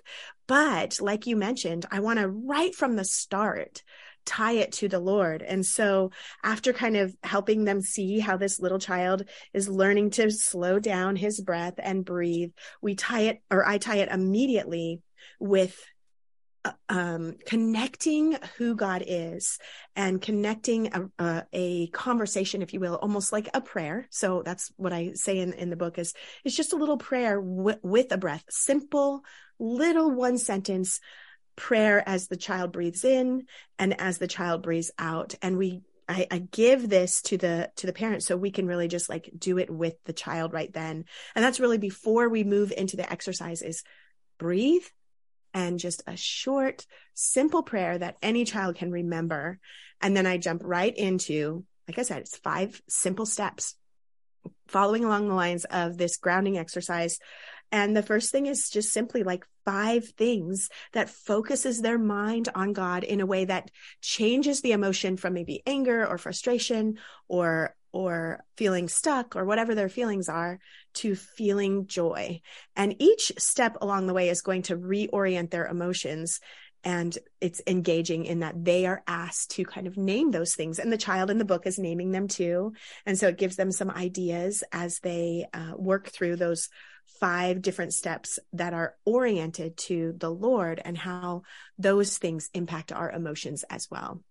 But 0.49 1.00
like 1.00 1.27
you 1.27 1.37
mentioned, 1.37 1.87
I 1.93 2.00
want 2.00 2.19
to 2.19 2.29
right 2.29 2.75
from 2.75 2.97
the 2.97 3.05
start, 3.05 3.83
tie 4.25 4.53
it 4.53 4.73
to 4.73 4.89
the 4.89 4.99
Lord. 4.99 5.43
And 5.43 5.65
so 5.65 6.11
after 6.43 6.73
kind 6.73 6.97
of 6.97 7.15
helping 7.23 7.65
them 7.65 7.81
see 7.81 8.19
how 8.19 8.37
this 8.37 8.59
little 8.59 8.79
child 8.79 9.25
is 9.55 9.69
learning 9.69 10.11
to 10.11 10.31
slow 10.31 10.79
down 10.79 11.17
his 11.17 11.41
breath 11.41 11.75
and 11.79 12.05
breathe, 12.05 12.50
we 12.83 12.95
tie 12.95 13.23
it 13.23 13.43
or 13.50 13.67
I 13.67 13.79
tie 13.79 13.99
it 13.99 14.11
immediately 14.11 15.00
with 15.39 15.79
uh, 16.65 16.73
um, 16.89 17.37
connecting 17.47 18.37
who 18.56 18.75
God 18.75 19.05
is 19.06 19.59
and 19.94 20.21
connecting 20.21 20.93
a, 20.93 21.09
a, 21.19 21.44
a, 21.53 21.87
conversation, 21.89 22.63
if 22.63 22.72
you 22.72 22.81
will, 22.81 22.96
almost 22.96 23.32
like 23.32 23.49
a 23.55 23.61
prayer. 23.61 24.08
So 24.11 24.43
that's 24.44 24.72
what 24.77 24.93
I 24.93 25.13
say 25.15 25.39
in, 25.39 25.53
in 25.53 25.70
the 25.70 25.77
book 25.77 25.99
is, 25.99 26.15
it's 26.44 26.56
just 26.56 26.72
a 26.72 26.77
little 26.77 26.99
prayer 26.99 27.41
w- 27.41 27.79
with 27.82 28.11
a 28.11 28.19
breath, 28.19 28.44
simple, 28.49 29.22
little 29.58 30.10
one 30.10 30.38
sentence 30.38 31.00
prayer 31.56 32.06
as 32.06 32.29
the 32.29 32.36
child 32.36 32.72
breathes 32.72 33.05
in 33.05 33.46
and 33.79 34.00
as 34.00 34.19
the 34.19 34.29
child 34.29 34.62
breathes 34.62 34.91
out. 34.98 35.34
And 35.43 35.58
we, 35.58 35.82
I, 36.08 36.27
I 36.31 36.38
give 36.38 36.88
this 36.88 37.20
to 37.22 37.36
the, 37.36 37.70
to 37.77 37.86
the 37.86 37.93
parents 37.93 38.27
so 38.27 38.36
we 38.36 38.50
can 38.50 38.67
really 38.67 38.88
just 38.88 39.08
like 39.08 39.29
do 39.36 39.58
it 39.58 39.69
with 39.69 39.94
the 40.05 40.12
child 40.12 40.53
right 40.53 40.72
then. 40.72 41.05
And 41.34 41.44
that's 41.44 41.60
really 41.60 41.79
before 41.79 42.29
we 42.29 42.44
move 42.44 42.72
into 42.77 42.96
the 42.96 43.10
exercises, 43.10 43.82
breathe 44.38 44.84
and 45.53 45.79
just 45.79 46.03
a 46.06 46.17
short, 46.17 46.86
simple 47.15 47.62
prayer 47.62 47.98
that 47.98 48.17
any 48.22 48.44
child 48.44 48.77
can 48.77 48.93
remember. 48.93 49.58
And 50.00 50.17
then 50.17 50.27
I 50.27 50.38
jump 50.38 50.62
right 50.65 50.96
into, 50.96 51.65
like 51.88 51.98
I 51.98 52.03
said, 52.03 52.20
it's 52.20 52.38
five 52.38 52.81
simple 52.88 53.27
steps 53.27 53.74
following 54.69 55.05
along 55.05 55.29
the 55.29 55.34
lines 55.34 55.65
of 55.65 55.96
this 55.96 56.19
grounding 56.19 56.58
exercise. 56.58 57.19
And 57.70 57.96
the 57.96 58.03
first 58.03 58.32
thing 58.32 58.46
is 58.46 58.70
just 58.70 58.93
simply 58.93 59.22
like 59.22 59.44
five 59.65 60.08
things 60.17 60.70
that 60.93 61.10
focuses 61.10 61.81
their 61.81 61.98
mind 61.98 62.48
on 62.55 62.72
God 62.72 63.05
in 63.05 63.20
a 63.20 63.27
way 63.27 63.44
that 63.44 63.70
changes 64.01 64.63
the 64.63 64.72
emotion 64.72 65.17
from 65.17 65.34
maybe 65.34 65.63
anger 65.67 66.06
or 66.06 66.17
frustration 66.17 66.98
or 67.29 67.75
or 67.93 68.44
feeling 68.56 68.89
stuck 68.89 69.34
or 69.34 69.44
whatever 69.44 69.75
their 69.75 69.89
feelings 69.89 70.29
are 70.29 70.58
to 70.94 71.15
feeling 71.15 71.87
joy. 71.87 72.41
And 72.77 72.94
each 72.98 73.32
step 73.39 73.79
along 73.81 74.06
the 74.06 74.15
way 74.15 74.29
is 74.29 74.43
going 74.43 74.63
to 74.63 74.77
reorient 74.77 75.51
their 75.51 75.67
emotions. 75.67 76.41
And 76.84 77.17
it's 77.41 77.63
engaging 77.67 78.25
in 78.25 78.41
that 78.41 78.63
they 78.63 78.87
are 78.87 79.03
asked 79.06 79.53
to 79.53 79.65
kind 79.65 79.87
of 79.87 79.96
name 79.96 80.31
those 80.31 80.55
things. 80.55 80.79
And 80.79 80.93
the 80.93 80.98
child 80.98 81.31
in 81.31 81.39
the 81.39 81.44
book 81.44 81.67
is 81.67 81.79
naming 81.79 82.13
them 82.13 82.29
too. 82.29 82.72
And 83.05 83.19
so 83.19 83.29
it 83.29 83.39
gives 83.39 83.56
them 83.56 83.72
some 83.72 83.91
ideas 83.91 84.63
as 84.70 85.01
they 85.01 85.46
uh, 85.53 85.72
work 85.77 86.08
through 86.08 86.37
those 86.37 86.69
five 87.20 87.62
different 87.62 87.94
steps 87.94 88.38
that 88.53 88.74
are 88.74 88.94
oriented 89.05 89.77
to 89.77 90.15
the 90.17 90.31
Lord 90.31 90.81
and 90.84 90.96
how 90.96 91.43
those 91.79 92.19
things 92.19 92.50
impact 92.55 92.93
our 92.93 93.10
emotions 93.10 93.65
as 93.70 93.88
well. 93.91 94.22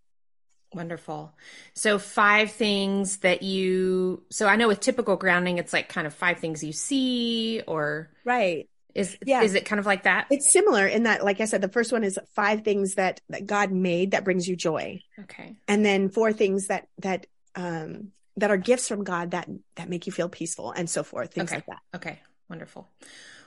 Wonderful. 0.73 1.33
So 1.73 1.97
five 1.97 2.51
things 2.51 3.17
that 3.17 3.41
you 3.41 4.23
so 4.29 4.47
I 4.47 4.57
know 4.57 4.67
with 4.67 4.81
typical 4.81 5.15
grounding 5.15 5.57
it's 5.57 5.71
like 5.71 5.87
kind 5.87 6.05
of 6.05 6.13
five 6.13 6.39
things 6.39 6.63
you 6.63 6.73
see 6.73 7.61
or 7.65 8.09
Right. 8.25 8.69
Is 8.93 9.17
yeah. 9.25 9.43
is 9.43 9.53
it 9.53 9.65
kind 9.65 9.79
of 9.79 9.85
like 9.85 10.03
that? 10.03 10.27
It's 10.29 10.51
similar 10.51 10.87
in 10.87 11.03
that, 11.03 11.23
like 11.23 11.39
I 11.39 11.45
said, 11.45 11.61
the 11.61 11.69
first 11.69 11.91
one 11.91 12.03
is 12.03 12.19
five 12.35 12.63
things 12.63 12.95
that, 12.95 13.21
that 13.29 13.45
God 13.45 13.71
made 13.71 14.11
that 14.11 14.25
brings 14.25 14.47
you 14.47 14.55
joy. 14.55 15.01
Okay. 15.19 15.55
And 15.67 15.85
then 15.85 16.09
four 16.09 16.33
things 16.33 16.67
that 16.67 16.87
that 16.99 17.27
um 17.55 18.09
that 18.37 18.51
are 18.51 18.57
gifts 18.57 18.87
from 18.87 19.03
God 19.03 19.31
that 19.31 19.47
that 19.75 19.89
make 19.89 20.05
you 20.05 20.11
feel 20.11 20.29
peaceful 20.29 20.71
and 20.71 20.89
so 20.89 21.03
forth. 21.03 21.33
Things 21.33 21.51
okay. 21.51 21.57
like 21.57 21.65
that. 21.67 21.79
Okay. 21.95 22.19
Wonderful. 22.49 22.87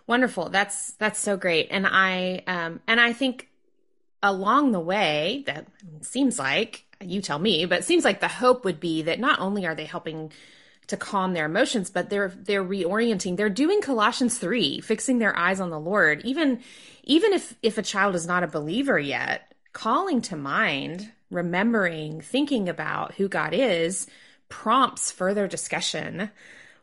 Wonderful. 0.07 0.49
That's 0.50 0.92
that's 0.92 1.19
so 1.19 1.37
great. 1.37 1.69
And 1.71 1.87
I 1.87 2.42
um 2.47 2.80
and 2.87 3.00
I 3.00 3.12
think 3.12 3.49
along 4.23 4.73
the 4.73 4.80
way 4.80 5.45
that 5.47 5.66
seems 6.02 6.38
like 6.38 6.85
you 7.00 7.23
tell 7.23 7.38
me, 7.38 7.64
but 7.64 7.85
seems 7.85 8.04
like 8.04 8.21
the 8.21 8.28
hope 8.28 8.64
would 8.64 8.80
be 8.80 9.02
that 9.02 9.21
not 9.21 9.40
only 9.40 9.66
are 9.66 9.75
they 9.75 9.87
helping 9.87 10.33
to 10.88 10.97
calm 10.97 11.33
their 11.33 11.47
emotions, 11.47 11.88
but 11.88 12.11
they're 12.11 12.33
they're 12.37 12.64
reorienting. 12.64 13.37
They're 13.37 13.49
doing 13.49 13.80
Colossians 13.80 14.38
3, 14.38 14.80
fixing 14.80 15.19
their 15.19 15.37
eyes 15.37 15.61
on 15.61 15.71
the 15.71 15.80
Lord. 15.80 16.23
Even 16.25 16.61
even 17.04 17.33
if 17.33 17.57
if 17.62 17.78
a 17.78 17.83
child 17.83 18.14
is 18.14 18.26
not 18.26 18.42
a 18.42 18.49
believer 18.49 18.99
yet, 18.99 19.52
calling 19.73 20.21
to 20.23 20.37
mind, 20.37 21.11
remembering, 21.30 22.21
thinking 22.21 22.69
about 22.69 23.14
who 23.14 23.28
God 23.28 23.54
is 23.54 24.07
prompts 24.49 25.12
further 25.12 25.47
discussion. 25.47 26.30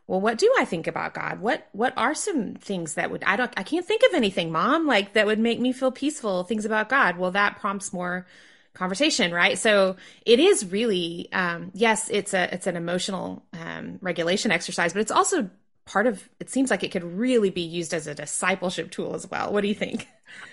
Well, 0.08 0.20
what 0.22 0.38
do 0.38 0.52
I 0.58 0.64
think 0.64 0.86
about 0.88 1.14
God? 1.14 1.40
What 1.40 1.68
what 1.72 1.92
are 1.96 2.14
some 2.14 2.54
things 2.54 2.94
that 2.94 3.10
would 3.10 3.22
I 3.24 3.36
don't 3.36 3.52
I 3.56 3.62
can't 3.62 3.86
think 3.86 4.02
of 4.08 4.14
anything, 4.14 4.50
mom, 4.50 4.86
like 4.86 5.12
that 5.12 5.26
would 5.26 5.38
make 5.38 5.60
me 5.60 5.72
feel 5.72 5.92
peaceful, 5.92 6.42
things 6.44 6.64
about 6.64 6.88
God. 6.88 7.18
Well, 7.18 7.30
that 7.32 7.60
prompts 7.60 7.92
more 7.92 8.26
conversation 8.74 9.32
right 9.32 9.58
so 9.58 9.96
it 10.24 10.38
is 10.38 10.64
really 10.66 11.28
um, 11.32 11.72
yes 11.74 12.08
it's 12.10 12.32
a 12.32 12.54
it's 12.54 12.68
an 12.68 12.76
emotional 12.76 13.44
um, 13.52 13.98
regulation 14.00 14.52
exercise 14.52 14.92
but 14.92 15.00
it's 15.00 15.10
also 15.10 15.50
part 15.84 16.06
of 16.06 16.28
it 16.38 16.48
seems 16.48 16.70
like 16.70 16.84
it 16.84 16.92
could 16.92 17.02
really 17.02 17.50
be 17.50 17.62
used 17.62 17.92
as 17.92 18.06
a 18.06 18.14
discipleship 18.14 18.90
tool 18.92 19.16
as 19.16 19.28
well 19.28 19.52
what 19.52 19.62
do 19.62 19.68
you 19.68 19.74
think 19.74 20.06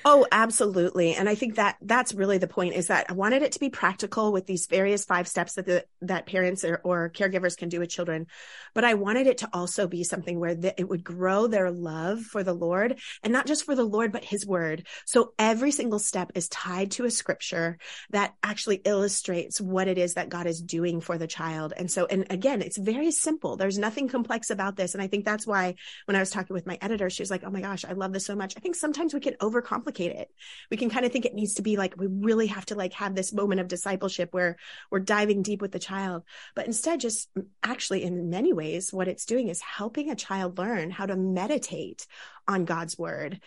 Oh, 0.04 0.26
absolutely. 0.32 1.16
And 1.16 1.28
I 1.28 1.36
think 1.36 1.56
that 1.56 1.78
that's 1.82 2.14
really 2.14 2.38
the 2.38 2.48
point 2.48 2.76
is 2.76 2.88
that 2.88 3.08
I 3.10 3.14
wanted 3.14 3.42
it 3.42 3.54
to 3.54 3.60
be 3.60 3.70
practical 3.70 4.32
with 4.32 4.46
these 4.46 4.68
various 4.68 5.06
five 5.06 5.28
steps 5.28 5.54
that 5.54 5.66
the, 5.66 5.86
that 6.02 6.26
parents 6.28 6.64
or, 6.64 6.80
or 6.84 7.10
caregivers 7.10 7.58
can 7.58 7.70
do 7.70 7.80
with 7.80 7.90
children. 7.90 8.28
But 8.74 8.84
I 8.84 8.94
wanted 8.94 9.28
it 9.28 9.40
to 9.40 9.50
also 9.52 9.88
be 9.88 10.04
something 10.04 10.40
where 10.40 10.56
the, 10.56 10.80
it 10.80 10.88
would 10.88 11.04
grow 11.04 11.48
their 11.48 11.72
love 11.72 12.22
for 12.22 12.44
the 12.44 12.54
Lord 12.54 13.00
and 13.24 13.34
not 13.34 13.48
just 13.48 13.66
for 13.66 13.76
the 13.76 13.84
Lord, 13.84 14.12
but 14.12 14.24
his 14.24 14.46
word. 14.46 14.86
So 15.06 15.34
every 15.40 15.72
single 15.72 16.00
step 16.00 16.32
is 16.36 16.50
tied 16.50 16.92
to 16.92 17.06
a 17.06 17.12
scripture 17.12 17.78
that 18.12 18.34
actually 18.44 18.82
illustrates 18.86 19.60
what 19.60 19.88
it 19.88 19.98
is 19.98 20.14
that 20.14 20.30
God 20.30 20.46
is 20.46 20.62
doing 20.62 21.02
for 21.02 21.18
the 21.18 21.28
child. 21.28 21.74
And 21.76 21.90
so, 21.90 22.06
and 22.06 22.28
again, 22.30 22.62
it's 22.62 22.78
very 22.78 23.12
simple. 23.12 23.58
There's 23.58 23.78
nothing 23.78 24.08
complex 24.08 24.50
about 24.50 24.76
this. 24.76 24.94
And 24.94 25.02
I 25.02 25.08
think 25.08 25.26
that's 25.26 25.48
why 25.48 25.76
when 26.06 26.16
I 26.16 26.20
was 26.20 26.32
talking 26.32 26.54
with 26.54 26.68
my 26.68 26.78
editor, 26.82 27.10
she 27.10 27.22
was 27.22 27.32
like, 27.32 27.44
Oh 27.44 27.50
my 27.50 27.62
gosh, 27.62 27.86
I 27.86 27.94
love 27.94 28.14
this 28.14 28.26
so 28.26 28.36
much. 28.36 28.54
I 28.56 28.60
think 28.60 28.76
sometimes 28.76 29.14
we 29.14 29.20
can 29.20 29.36
over 29.42 29.62
complicate 29.66 30.16
it. 30.16 30.30
We 30.72 30.78
can 30.78 30.90
kind 30.90 31.06
of 31.06 31.12
think 31.12 31.26
it 31.26 31.34
needs 31.34 31.56
to 31.56 31.62
be 31.62 31.76
like, 31.76 31.96
we 31.98 32.08
really 32.08 32.48
have 32.48 32.66
to 32.68 32.76
like 32.76 32.94
have 32.94 33.16
this 33.16 33.34
moment 33.34 33.62
of 33.62 33.68
discipleship 33.68 34.34
where 34.34 34.58
we're 34.90 35.00
diving 35.00 35.42
deep 35.42 35.62
with 35.62 35.72
the 35.72 35.80
child. 35.80 36.24
But 36.56 36.68
instead, 36.68 37.00
just 37.00 37.34
mm, 37.34 37.46
actually 37.64 38.04
in 38.04 38.30
many 38.30 38.54
ways, 38.54 38.94
what 38.94 39.08
it's 39.08 39.26
doing 39.26 39.50
is 39.50 39.62
helping 39.62 40.10
a 40.10 40.16
child 40.16 40.58
learn 40.58 40.92
how 40.92 41.06
to 41.06 41.16
meditate 41.16 42.06
on 42.48 42.66
God's 42.66 42.98
word 42.98 43.42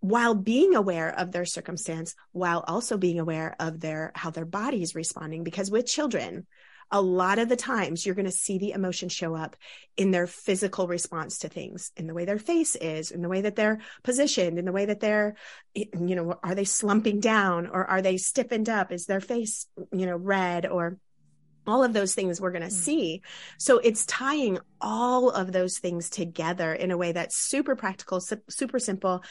while 0.00 0.34
being 0.34 0.74
aware 0.74 1.08
of 1.18 1.32
their 1.32 1.46
circumstance 1.46 2.14
while 2.32 2.62
also 2.68 2.98
being 2.98 3.18
aware 3.18 3.56
of 3.58 3.80
their 3.80 4.12
how 4.14 4.30
their 4.30 4.44
body 4.44 4.82
is 4.82 4.94
responding 4.94 5.44
because 5.44 5.70
with 5.70 5.86
children 5.86 6.46
a 6.90 7.00
lot 7.00 7.38
of 7.38 7.48
the 7.48 7.56
times 7.56 8.04
you're 8.04 8.14
going 8.14 8.24
to 8.24 8.30
see 8.30 8.58
the 8.58 8.72
emotion 8.72 9.08
show 9.08 9.34
up 9.34 9.56
in 9.96 10.10
their 10.10 10.26
physical 10.26 10.86
response 10.86 11.38
to 11.38 11.48
things, 11.48 11.92
in 11.96 12.06
the 12.06 12.14
way 12.14 12.24
their 12.24 12.38
face 12.38 12.76
is, 12.76 13.10
in 13.10 13.22
the 13.22 13.28
way 13.28 13.42
that 13.42 13.56
they're 13.56 13.80
positioned, 14.02 14.58
in 14.58 14.64
the 14.64 14.72
way 14.72 14.86
that 14.86 15.00
they're, 15.00 15.34
you 15.74 16.16
know, 16.16 16.38
are 16.42 16.54
they 16.54 16.64
slumping 16.64 17.20
down 17.20 17.66
or 17.66 17.84
are 17.84 18.02
they 18.02 18.16
stiffened 18.16 18.68
up? 18.68 18.92
Is 18.92 19.06
their 19.06 19.20
face, 19.20 19.66
you 19.92 20.06
know, 20.06 20.16
red 20.16 20.66
or 20.66 20.98
all 21.66 21.82
of 21.82 21.92
those 21.92 22.14
things 22.14 22.40
we're 22.40 22.50
going 22.50 22.62
to 22.62 22.68
mm. 22.68 22.72
see. 22.72 23.22
So 23.58 23.78
it's 23.78 24.06
tying 24.06 24.58
all 24.80 25.30
of 25.30 25.52
those 25.52 25.78
things 25.78 26.10
together 26.10 26.72
in 26.72 26.90
a 26.90 26.96
way 26.96 27.12
that's 27.12 27.36
super 27.36 27.74
practical, 27.76 28.20
super 28.20 28.78
simple. 28.78 29.22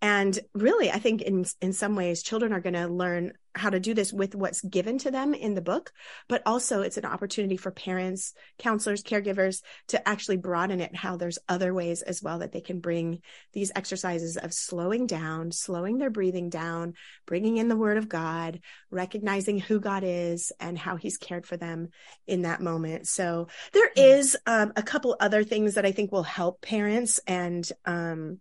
And 0.00 0.38
really, 0.54 0.90
I 0.90 0.98
think 0.98 1.22
in, 1.22 1.44
in 1.60 1.72
some 1.72 1.96
ways, 1.96 2.22
children 2.22 2.52
are 2.52 2.60
going 2.60 2.74
to 2.74 2.86
learn 2.86 3.32
how 3.54 3.70
to 3.70 3.80
do 3.80 3.94
this 3.94 4.12
with 4.12 4.34
what's 4.34 4.60
given 4.60 4.98
to 4.98 5.10
them 5.10 5.34
in 5.34 5.54
the 5.54 5.60
book, 5.60 5.92
but 6.28 6.42
also 6.46 6.82
it's 6.82 6.96
an 6.96 7.04
opportunity 7.04 7.56
for 7.56 7.70
parents, 7.70 8.32
counselors, 8.58 9.02
caregivers 9.02 9.62
to 9.88 10.08
actually 10.08 10.36
broaden 10.36 10.80
it, 10.80 10.94
how 10.94 11.16
there's 11.16 11.38
other 11.48 11.74
ways 11.74 12.02
as 12.02 12.22
well 12.22 12.38
that 12.38 12.52
they 12.52 12.60
can 12.60 12.80
bring 12.80 13.20
these 13.52 13.72
exercises 13.74 14.36
of 14.36 14.52
slowing 14.52 15.06
down, 15.06 15.52
slowing 15.52 15.98
their 15.98 16.10
breathing 16.10 16.48
down, 16.48 16.94
bringing 17.26 17.56
in 17.56 17.68
the 17.68 17.76
word 17.76 17.96
of 17.96 18.08
God, 18.08 18.60
recognizing 18.90 19.58
who 19.58 19.80
God 19.80 20.02
is 20.04 20.52
and 20.60 20.78
how 20.78 20.96
he's 20.96 21.18
cared 21.18 21.46
for 21.46 21.56
them 21.56 21.88
in 22.26 22.42
that 22.42 22.60
moment. 22.60 23.08
So 23.08 23.48
there 23.72 23.90
is 23.96 24.36
um, 24.46 24.72
a 24.76 24.82
couple 24.82 25.16
other 25.18 25.44
things 25.44 25.74
that 25.74 25.86
I 25.86 25.92
think 25.92 26.12
will 26.12 26.22
help 26.22 26.60
parents 26.60 27.20
and, 27.26 27.70
um, 27.84 28.40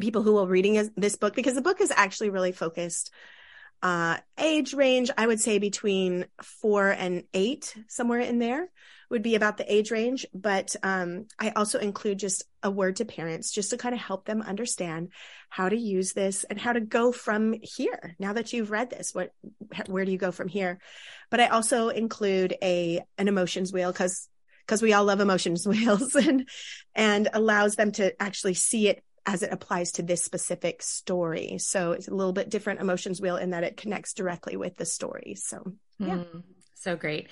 people 0.00 0.22
who 0.22 0.38
are 0.38 0.46
reading 0.46 0.90
this 0.96 1.16
book 1.16 1.36
because 1.36 1.54
the 1.54 1.62
book 1.62 1.80
is 1.80 1.92
actually 1.94 2.30
really 2.30 2.50
focused 2.52 3.12
uh, 3.82 4.18
age 4.38 4.74
range, 4.74 5.10
I 5.16 5.26
would 5.26 5.40
say 5.40 5.58
between 5.58 6.26
four 6.42 6.90
and 6.90 7.24
eight, 7.34 7.74
somewhere 7.88 8.20
in 8.20 8.38
there 8.38 8.68
would 9.10 9.22
be 9.22 9.34
about 9.34 9.58
the 9.58 9.72
age 9.72 9.90
range. 9.90 10.26
But 10.34 10.74
um, 10.82 11.26
I 11.38 11.50
also 11.50 11.78
include 11.78 12.18
just 12.18 12.44
a 12.62 12.70
word 12.70 12.96
to 12.96 13.04
parents 13.04 13.52
just 13.52 13.70
to 13.70 13.76
kind 13.76 13.94
of 13.94 14.00
help 14.00 14.24
them 14.24 14.42
understand 14.42 15.10
how 15.50 15.68
to 15.68 15.76
use 15.76 16.14
this 16.14 16.44
and 16.44 16.58
how 16.58 16.72
to 16.72 16.80
go 16.80 17.12
from 17.12 17.54
here. 17.62 18.16
Now 18.18 18.32
that 18.32 18.52
you've 18.52 18.70
read 18.70 18.90
this, 18.90 19.14
what, 19.14 19.30
where 19.86 20.04
do 20.04 20.12
you 20.12 20.18
go 20.18 20.32
from 20.32 20.48
here? 20.48 20.78
But 21.30 21.40
I 21.40 21.48
also 21.48 21.88
include 21.88 22.56
a, 22.62 23.02
an 23.18 23.28
emotions 23.28 23.72
wheel 23.72 23.92
because 23.92 24.28
because 24.66 24.80
we 24.80 24.94
all 24.94 25.04
love 25.04 25.20
emotions 25.20 25.66
wheels 25.68 26.14
and 26.14 26.48
and 26.94 27.28
allows 27.32 27.74
them 27.74 27.92
to 27.92 28.20
actually 28.20 28.54
see 28.54 28.88
it 28.88 29.04
as 29.26 29.42
it 29.42 29.52
applies 29.52 29.92
to 29.92 30.02
this 30.02 30.22
specific 30.22 30.82
story. 30.82 31.56
So 31.58 31.92
it's 31.92 32.08
a 32.08 32.14
little 32.14 32.32
bit 32.32 32.50
different 32.50 32.80
emotions 32.80 33.20
wheel 33.20 33.36
in 33.36 33.50
that 33.50 33.64
it 33.64 33.76
connects 33.76 34.12
directly 34.12 34.56
with 34.56 34.76
the 34.76 34.84
story. 34.84 35.34
So, 35.36 35.72
yeah. 35.98 36.16
Mm, 36.16 36.42
so 36.74 36.96
great. 36.96 37.28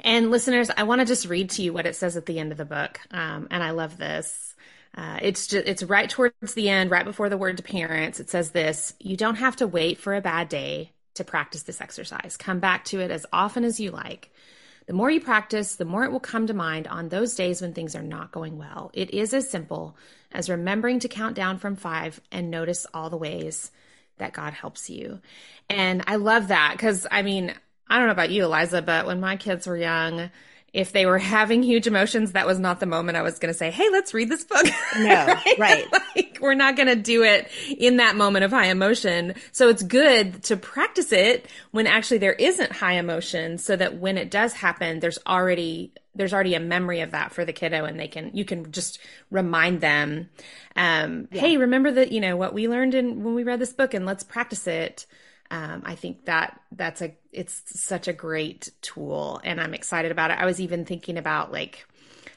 And 0.00 0.30
listeners, 0.30 0.70
I 0.74 0.84
want 0.84 1.00
to 1.00 1.06
just 1.06 1.26
read 1.26 1.50
to 1.50 1.62
you 1.62 1.72
what 1.72 1.86
it 1.86 1.96
says 1.96 2.16
at 2.16 2.24
the 2.26 2.38
end 2.38 2.52
of 2.52 2.58
the 2.58 2.64
book. 2.64 2.98
Um, 3.10 3.48
and 3.50 3.62
I 3.62 3.72
love 3.72 3.98
this. 3.98 4.54
Uh, 4.96 5.18
it's 5.20 5.48
just, 5.48 5.66
it's 5.66 5.82
right 5.82 6.08
towards 6.08 6.54
the 6.54 6.68
end, 6.68 6.90
right 6.90 7.04
before 7.04 7.28
the 7.28 7.36
word 7.36 7.58
to 7.58 7.62
parents. 7.62 8.20
It 8.20 8.30
says 8.30 8.52
this, 8.52 8.94
you 8.98 9.16
don't 9.16 9.34
have 9.34 9.56
to 9.56 9.66
wait 9.66 9.98
for 9.98 10.14
a 10.14 10.20
bad 10.22 10.48
day 10.48 10.92
to 11.14 11.24
practice 11.24 11.64
this 11.64 11.80
exercise. 11.80 12.36
Come 12.36 12.60
back 12.60 12.84
to 12.86 13.00
it 13.00 13.10
as 13.10 13.26
often 13.32 13.64
as 13.64 13.80
you 13.80 13.90
like. 13.90 14.30
The 14.86 14.92
more 14.92 15.10
you 15.10 15.20
practice, 15.20 15.76
the 15.76 15.84
more 15.84 16.04
it 16.04 16.12
will 16.12 16.20
come 16.20 16.46
to 16.46 16.54
mind 16.54 16.86
on 16.86 17.08
those 17.08 17.34
days 17.34 17.62
when 17.62 17.72
things 17.72 17.96
are 17.96 18.02
not 18.02 18.32
going 18.32 18.58
well. 18.58 18.90
It 18.92 19.14
is 19.14 19.32
as 19.32 19.50
simple 19.50 19.96
as 20.34 20.50
remembering 20.50 20.98
to 20.98 21.08
count 21.08 21.36
down 21.36 21.58
from 21.58 21.76
five 21.76 22.20
and 22.30 22.50
notice 22.50 22.86
all 22.92 23.08
the 23.08 23.16
ways 23.16 23.70
that 24.18 24.32
God 24.32 24.52
helps 24.52 24.90
you. 24.90 25.20
And 25.70 26.02
I 26.06 26.16
love 26.16 26.48
that 26.48 26.72
because 26.72 27.06
I 27.10 27.22
mean, 27.22 27.54
I 27.88 27.98
don't 27.98 28.06
know 28.06 28.12
about 28.12 28.30
you, 28.30 28.44
Eliza, 28.44 28.82
but 28.82 29.06
when 29.06 29.20
my 29.20 29.36
kids 29.36 29.66
were 29.66 29.76
young, 29.76 30.30
if 30.72 30.92
they 30.92 31.06
were 31.06 31.18
having 31.36 31.62
huge 31.62 31.86
emotions, 31.86 32.32
that 32.32 32.46
was 32.46 32.58
not 32.58 32.80
the 32.80 32.86
moment 32.86 33.16
I 33.16 33.22
was 33.22 33.38
going 33.38 33.52
to 33.52 33.58
say, 33.58 33.70
Hey, 33.70 33.88
let's 33.90 34.12
read 34.12 34.28
this 34.28 34.44
book. 34.44 34.66
No, 34.98 35.04
right. 35.26 35.58
right. 35.58 35.86
like, 36.16 36.38
we're 36.40 36.54
not 36.54 36.76
going 36.76 36.88
to 36.88 36.96
do 36.96 37.22
it 37.22 37.48
in 37.68 37.98
that 37.98 38.16
moment 38.16 38.44
of 38.44 38.50
high 38.50 38.66
emotion. 38.66 39.34
So 39.52 39.68
it's 39.68 39.82
good 39.82 40.42
to 40.44 40.56
practice 40.56 41.12
it 41.12 41.46
when 41.70 41.86
actually 41.86 42.18
there 42.18 42.32
isn't 42.32 42.72
high 42.72 42.94
emotion 42.94 43.58
so 43.58 43.76
that 43.76 43.98
when 43.98 44.18
it 44.18 44.30
does 44.30 44.52
happen, 44.52 45.00
there's 45.00 45.18
already 45.26 45.92
there's 46.14 46.32
already 46.32 46.54
a 46.54 46.60
memory 46.60 47.00
of 47.00 47.10
that 47.12 47.32
for 47.32 47.44
the 47.44 47.52
kiddo 47.52 47.84
and 47.84 47.98
they 47.98 48.08
can 48.08 48.30
you 48.34 48.44
can 48.44 48.70
just 48.72 48.98
remind 49.30 49.80
them 49.80 50.28
um, 50.76 51.28
yeah. 51.30 51.40
hey 51.40 51.56
remember 51.56 51.90
that 51.90 52.12
you 52.12 52.20
know 52.20 52.36
what 52.36 52.54
we 52.54 52.68
learned 52.68 52.94
in 52.94 53.22
when 53.22 53.34
we 53.34 53.44
read 53.44 53.60
this 53.60 53.72
book 53.72 53.94
and 53.94 54.06
let's 54.06 54.24
practice 54.24 54.66
it 54.66 55.06
um, 55.50 55.82
I 55.84 55.94
think 55.94 56.24
that 56.24 56.60
that's 56.72 57.02
a 57.02 57.14
it's 57.30 57.62
such 57.80 58.08
a 58.08 58.12
great 58.12 58.70
tool, 58.80 59.40
and 59.44 59.60
I'm 59.60 59.74
excited 59.74 60.10
about 60.10 60.30
it. 60.30 60.38
I 60.38 60.46
was 60.46 60.60
even 60.60 60.84
thinking 60.84 61.18
about 61.18 61.52
like 61.52 61.86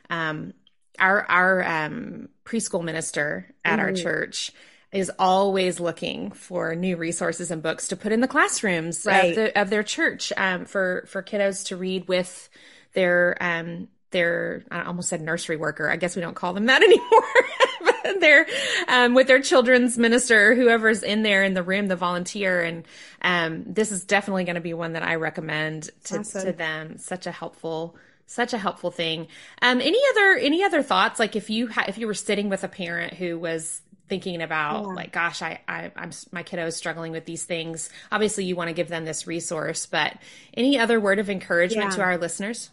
um, 0.09 0.53
our 0.99 1.23
our 1.23 1.63
um, 1.63 2.29
preschool 2.45 2.83
minister 2.83 3.47
at 3.63 3.79
mm-hmm. 3.79 3.79
our 3.79 3.93
church 3.93 4.51
is 4.91 5.11
always 5.17 5.79
looking 5.79 6.31
for 6.31 6.75
new 6.75 6.95
resources 6.95 7.49
and 7.49 7.63
books 7.63 7.89
to 7.89 7.95
put 7.95 8.11
in 8.11 8.21
the 8.21 8.27
classrooms 8.27 9.05
right. 9.05 9.29
of, 9.29 9.35
the, 9.35 9.61
of, 9.61 9.69
their 9.69 9.83
church 9.83 10.31
um, 10.37 10.65
for 10.65 11.05
for 11.07 11.23
kiddos 11.23 11.65
to 11.67 11.77
read 11.77 12.07
with 12.07 12.49
their 12.97 13.37
um, 13.39 13.87
their 14.09 14.63
I 14.71 14.83
almost 14.83 15.07
said 15.07 15.21
nursery 15.21 15.55
worker. 15.55 15.87
I 15.87 15.97
guess 15.97 16.15
we 16.15 16.21
don't 16.21 16.33
call 16.33 16.53
them 16.53 16.65
that 16.65 16.81
anymore. 18.03 18.19
their 18.19 18.47
um, 18.87 19.13
with 19.13 19.27
their 19.27 19.39
children's 19.39 19.99
minister, 19.99 20.55
whoever's 20.55 21.03
in 21.03 21.21
there 21.21 21.43
in 21.43 21.53
the 21.53 21.61
room, 21.61 21.87
the 21.87 21.95
volunteer, 21.95 22.63
and 22.63 22.85
um, 23.21 23.63
this 23.67 23.91
is 23.91 24.03
definitely 24.03 24.45
going 24.45 24.55
to 24.55 24.61
be 24.61 24.73
one 24.73 24.93
that 24.93 25.03
I 25.03 25.15
recommend 25.15 25.91
to, 26.05 26.19
awesome. 26.19 26.45
to 26.45 26.51
them. 26.53 26.97
Such 26.97 27.27
a 27.27 27.31
helpful 27.31 27.95
such 28.29 28.51
a 28.51 28.57
helpful 28.57 28.91
thing. 28.91 29.27
Um, 29.61 29.79
any 29.79 29.99
other 30.11 30.37
any 30.37 30.63
other 30.63 30.81
thoughts? 30.81 31.19
Like 31.19 31.35
if 31.35 31.51
you 31.51 31.67
ha- 31.67 31.85
if 31.87 31.99
you 31.99 32.07
were 32.07 32.15
sitting 32.15 32.49
with 32.49 32.63
a 32.63 32.67
parent 32.67 33.13
who 33.13 33.37
was 33.37 33.81
thinking 34.09 34.41
about 34.41 34.83
yeah. 34.83 34.93
like 34.93 35.11
gosh 35.11 35.41
I, 35.41 35.59
I 35.67 35.91
i'm 35.97 36.11
my 36.31 36.41
kiddo 36.41 36.65
is 36.65 36.77
struggling 36.77 37.11
with 37.11 37.25
these 37.25 37.43
things 37.43 37.89
obviously 38.09 38.45
you 38.45 38.55
want 38.55 38.69
to 38.69 38.73
give 38.73 38.87
them 38.87 39.03
this 39.03 39.27
resource 39.27 39.85
but 39.85 40.15
any 40.53 40.79
other 40.79 40.97
word 40.97 41.19
of 41.19 41.29
encouragement 41.29 41.89
yeah. 41.89 41.95
to 41.97 42.01
our 42.03 42.17
listeners 42.17 42.69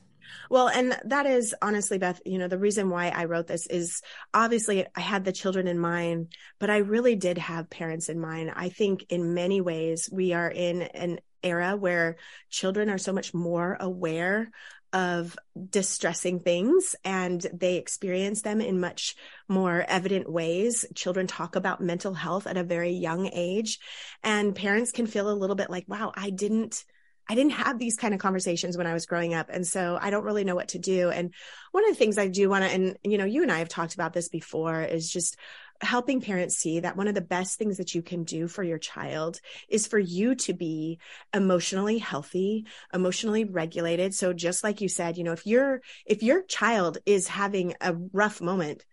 well, 0.51 0.69
and 0.69 0.99
that 1.05 1.27
is 1.27 1.55
honestly, 1.61 1.99
Beth, 1.99 2.21
you 2.25 2.39
know, 2.39 2.49
the 2.49 2.59
reason 2.59 2.91
why 2.91 3.09
I 3.09 3.25
wrote 3.25 3.47
this 3.47 3.67
is 3.67 4.03
obviously 4.33 4.87
I 4.95 5.01
had 5.01 5.25
the 5.25 5.33
children 5.33 5.67
in 5.67 5.79
mind, 5.79 6.35
but 6.59 6.71
I 6.71 6.79
really 6.79 7.17
did 7.17 7.39
have 7.39 7.71
parents 7.71 8.09
in 8.09 8.21
mind. 8.21 8.53
I 8.55 8.69
think 8.69 9.07
in 9.09 9.35
many 9.35 9.61
ways 9.61 10.09
we 10.13 10.33
are 10.33 10.51
in 10.51 10.83
an 10.83 11.19
era 11.43 11.77
where 11.77 12.17
children 12.51 12.89
are 12.89 12.99
so 12.99 13.13
much 13.13 13.35
more 13.35 13.77
aware 13.79 14.51
of 14.95 15.37
distressing 15.71 16.39
things 16.39 16.95
and 17.05 17.45
they 17.53 17.77
experience 17.77 18.43
them 18.43 18.61
in 18.61 18.79
much 18.79 19.17
more 19.49 19.85
evident 19.89 20.31
ways. 20.31 20.87
Children 20.95 21.27
talk 21.27 21.57
about 21.57 21.81
mental 21.81 22.15
health 22.15 22.47
at 22.47 22.57
a 22.57 22.63
very 22.63 22.93
young 22.93 23.29
age 23.33 23.81
and 24.23 24.55
parents 24.55 24.93
can 24.93 25.07
feel 25.07 25.29
a 25.29 25.35
little 25.35 25.57
bit 25.57 25.69
like, 25.69 25.85
wow, 25.89 26.13
I 26.15 26.31
didn't 26.31 26.85
I 27.29 27.35
didn't 27.35 27.53
have 27.53 27.79
these 27.79 27.97
kind 27.97 28.15
of 28.15 28.21
conversations 28.21 28.77
when 28.77 28.87
I 28.87 28.95
was 28.95 29.07
growing 29.07 29.35
up. 29.35 29.49
And 29.51 29.67
so 29.67 29.99
I 30.01 30.11
don't 30.11 30.25
really 30.25 30.45
know 30.45 30.55
what 30.55 30.69
to 30.69 30.79
do. 30.79 31.11
And 31.11 31.33
one 31.73 31.85
of 31.85 31.91
the 31.91 31.99
things 31.99 32.19
I 32.19 32.29
do 32.29 32.49
want 32.49 32.65
to, 32.65 32.71
and 32.71 32.97
you 33.03 33.19
know, 33.19 33.25
you 33.25 33.43
and 33.43 33.51
I 33.51 33.59
have 33.59 33.69
talked 33.69 33.95
about 33.95 34.13
this 34.13 34.29
before 34.29 34.83
is 34.83 35.11
just 35.11 35.37
helping 35.81 36.21
parents 36.21 36.57
see 36.57 36.81
that 36.81 36.97
one 36.97 37.09
of 37.09 37.15
the 37.15 37.21
best 37.21 37.59
things 37.59 37.79
that 37.79 37.95
you 37.95 38.03
can 38.03 38.25
do 38.25 38.47
for 38.47 38.63
your 38.63 38.79
child 38.79 39.41
is 39.69 39.87
for 39.87 39.99
you 39.99 40.35
to 40.35 40.53
be 40.53 40.99
emotionally 41.33 41.99
healthy, 41.99 42.67
emotionally 42.93 43.45
regulated. 43.45 44.15
So 44.15 44.33
just 44.33 44.63
like 44.63 44.81
you 44.81 44.89
said, 44.89 45.19
you 45.19 45.25
know, 45.25 45.33
if 45.33 45.47
your 45.47 45.81
if 46.07 46.23
your 46.23 46.43
child 46.43 46.99
is 47.07 47.29
having 47.29 47.75
a 47.81 47.95
rough 48.13 48.41
moment, 48.41 48.85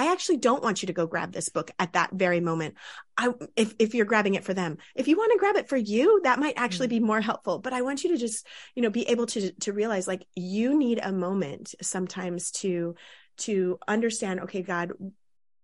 I 0.00 0.12
actually 0.12 0.38
don't 0.38 0.62
want 0.62 0.80
you 0.80 0.86
to 0.86 0.94
go 0.94 1.06
grab 1.06 1.30
this 1.30 1.50
book 1.50 1.70
at 1.78 1.92
that 1.92 2.10
very 2.10 2.40
moment. 2.40 2.76
I, 3.18 3.34
if, 3.54 3.74
if 3.78 3.94
you're 3.94 4.06
grabbing 4.06 4.34
it 4.34 4.44
for 4.44 4.54
them, 4.54 4.78
if 4.94 5.08
you 5.08 5.18
want 5.18 5.30
to 5.32 5.38
grab 5.38 5.56
it 5.56 5.68
for 5.68 5.76
you, 5.76 6.22
that 6.24 6.38
might 6.38 6.54
actually 6.56 6.86
mm. 6.86 6.92
be 6.92 7.00
more 7.00 7.20
helpful. 7.20 7.58
But 7.58 7.74
I 7.74 7.82
want 7.82 8.02
you 8.02 8.08
to 8.12 8.16
just, 8.16 8.46
you 8.74 8.82
know, 8.82 8.88
be 8.88 9.06
able 9.10 9.26
to, 9.26 9.52
to 9.52 9.74
realize 9.74 10.08
like 10.08 10.26
you 10.34 10.74
need 10.78 11.00
a 11.02 11.12
moment 11.12 11.74
sometimes 11.82 12.50
to, 12.52 12.94
to 13.40 13.78
understand, 13.86 14.40
okay, 14.40 14.62
God, 14.62 14.92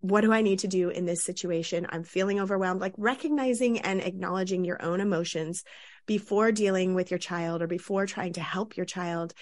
what 0.01 0.21
do 0.21 0.35
I 0.35 0.43
need 0.43 0.59
to 0.59 0.69
do 0.69 0.91
in 0.91 1.07
this 1.07 1.25
situation? 1.25 1.87
I'm 1.89 2.05
feeling 2.05 2.39
overwhelmed, 2.39 2.83
like 2.83 2.93
recognizing 2.99 3.79
and 3.79 4.03
acknowledging 4.03 4.67
your 4.67 4.83
own 4.83 5.01
emotions 5.01 5.65
before 6.05 6.53
dealing 6.53 6.95
with 6.95 7.11
your 7.11 7.19
child 7.19 7.63
or 7.63 7.67
before 7.67 8.05
trying 8.05 8.35
to 8.35 8.43
help 8.43 8.77
your 8.77 8.87
child 8.87 9.33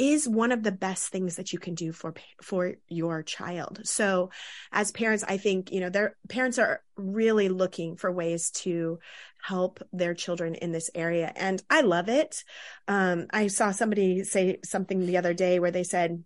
is 0.00 0.26
one 0.26 0.50
of 0.50 0.62
the 0.62 0.72
best 0.72 1.08
things 1.08 1.36
that 1.36 1.52
you 1.52 1.58
can 1.58 1.74
do 1.74 1.92
for 1.92 2.14
for 2.42 2.72
your 2.88 3.22
child. 3.22 3.82
So 3.84 4.30
as 4.72 4.90
parents, 4.90 5.22
I 5.28 5.36
think, 5.36 5.70
you 5.70 5.80
know, 5.80 5.90
their 5.90 6.16
parents 6.30 6.58
are 6.58 6.82
really 6.96 7.50
looking 7.50 7.96
for 7.96 8.10
ways 8.10 8.50
to 8.50 8.98
help 9.42 9.82
their 9.92 10.14
children 10.14 10.54
in 10.54 10.72
this 10.72 10.90
area. 10.94 11.30
And 11.36 11.62
I 11.68 11.82
love 11.82 12.08
it. 12.08 12.44
Um, 12.88 13.26
I 13.30 13.48
saw 13.48 13.72
somebody 13.72 14.24
say 14.24 14.60
something 14.64 15.04
the 15.04 15.18
other 15.18 15.34
day 15.34 15.60
where 15.60 15.70
they 15.70 15.84
said 15.84 16.24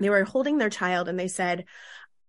they 0.00 0.08
were 0.08 0.24
holding 0.24 0.56
their 0.56 0.70
child 0.70 1.06
and 1.06 1.20
they 1.20 1.28
said, 1.28 1.66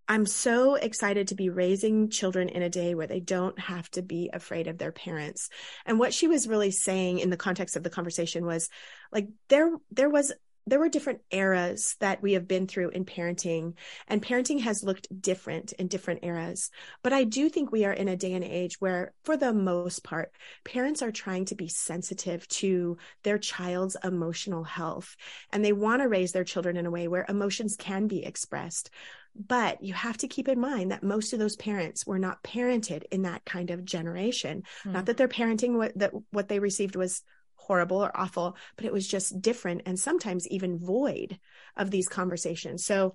I'm 0.08 0.26
so 0.26 0.76
excited 0.76 1.30
to 1.30 1.36
be 1.36 1.50
raising 1.50 2.10
children 2.10 2.50
in 2.50 2.62
a 2.62 2.70
day 2.70 2.94
where 2.94 3.08
they 3.08 3.22
don't 3.22 3.58
have 3.58 3.90
to 3.92 4.04
be 4.04 4.30
afraid 4.32 4.68
of 4.68 4.78
their 4.78 4.92
parents. 4.92 5.50
And 5.86 5.98
what 5.98 6.14
she 6.14 6.28
was 6.28 6.48
really 6.48 6.72
saying 6.72 7.20
in 7.20 7.30
the 7.30 7.38
context 7.38 7.76
of 7.76 7.84
the 7.84 7.90
conversation 7.90 8.46
was 8.46 8.70
like 9.12 9.30
there 9.48 9.72
there 9.92 10.10
was 10.10 10.32
there 10.68 10.80
were 10.80 10.90
different 10.90 11.22
eras 11.32 11.96
that 12.00 12.22
we 12.22 12.34
have 12.34 12.48
been 12.48 12.68
through 12.68 12.90
in 12.90 13.06
parenting 13.06 13.74
and 14.08 14.22
parenting 14.22 14.62
has 14.62 14.84
looked 14.84 15.08
different 15.22 15.74
in 15.74 15.88
different 15.88 16.24
eras 16.24 16.70
but 17.04 17.14
i 17.14 17.24
do 17.24 17.50
think 17.50 17.72
we 17.72 17.86
are 17.86 17.94
in 17.94 18.08
a 18.08 18.18
day 18.18 18.34
and 18.34 18.44
age 18.44 18.80
where 18.80 19.14
for 19.24 19.38
the 19.38 19.54
most 19.54 20.04
part 20.04 20.32
parents 20.64 21.02
are 21.02 21.12
trying 21.12 21.46
to 21.46 21.56
be 21.56 21.68
sensitive 21.68 22.48
to 22.48 22.98
their 23.24 23.38
child's 23.38 23.98
emotional 24.04 24.64
health 24.64 25.16
and 25.52 25.64
they 25.64 25.74
want 25.74 26.02
to 26.02 26.08
raise 26.08 26.32
their 26.32 26.44
children 26.44 26.78
in 26.78 26.86
a 26.86 26.92
way 26.92 27.08
where 27.08 27.26
emotions 27.28 27.76
can 27.78 28.08
be 28.08 28.24
expressed 28.24 28.90
but 29.36 29.84
you 29.84 29.94
have 29.94 30.18
to 30.18 30.28
keep 30.28 30.48
in 30.48 30.60
mind 30.60 30.92
that 30.92 31.04
most 31.04 31.34
of 31.34 31.40
those 31.40 31.58
parents 31.58 32.08
were 32.08 32.20
not 32.20 32.42
parented 32.42 33.04
in 33.12 33.24
that 33.24 33.44
kind 33.44 33.70
of 33.70 33.84
generation. 33.84 34.64
Mm. 34.86 34.94
Not 34.94 35.06
that 35.08 35.18
their 35.18 35.28
parenting 35.28 35.74
what 35.74 35.98
that 35.98 36.14
what 36.32 36.48
they 36.48 36.60
received 36.60 36.96
was 36.96 37.22
horrible 37.66 38.04
or 38.04 38.16
awful, 38.16 38.56
but 38.76 38.86
it 38.86 38.94
was 38.94 39.08
just 39.08 39.42
different 39.42 39.82
and 39.86 40.00
sometimes 40.00 40.48
even 40.48 40.80
void 40.80 41.40
of 41.76 41.92
these 41.92 42.08
conversations. 42.08 42.86
So, 42.86 43.14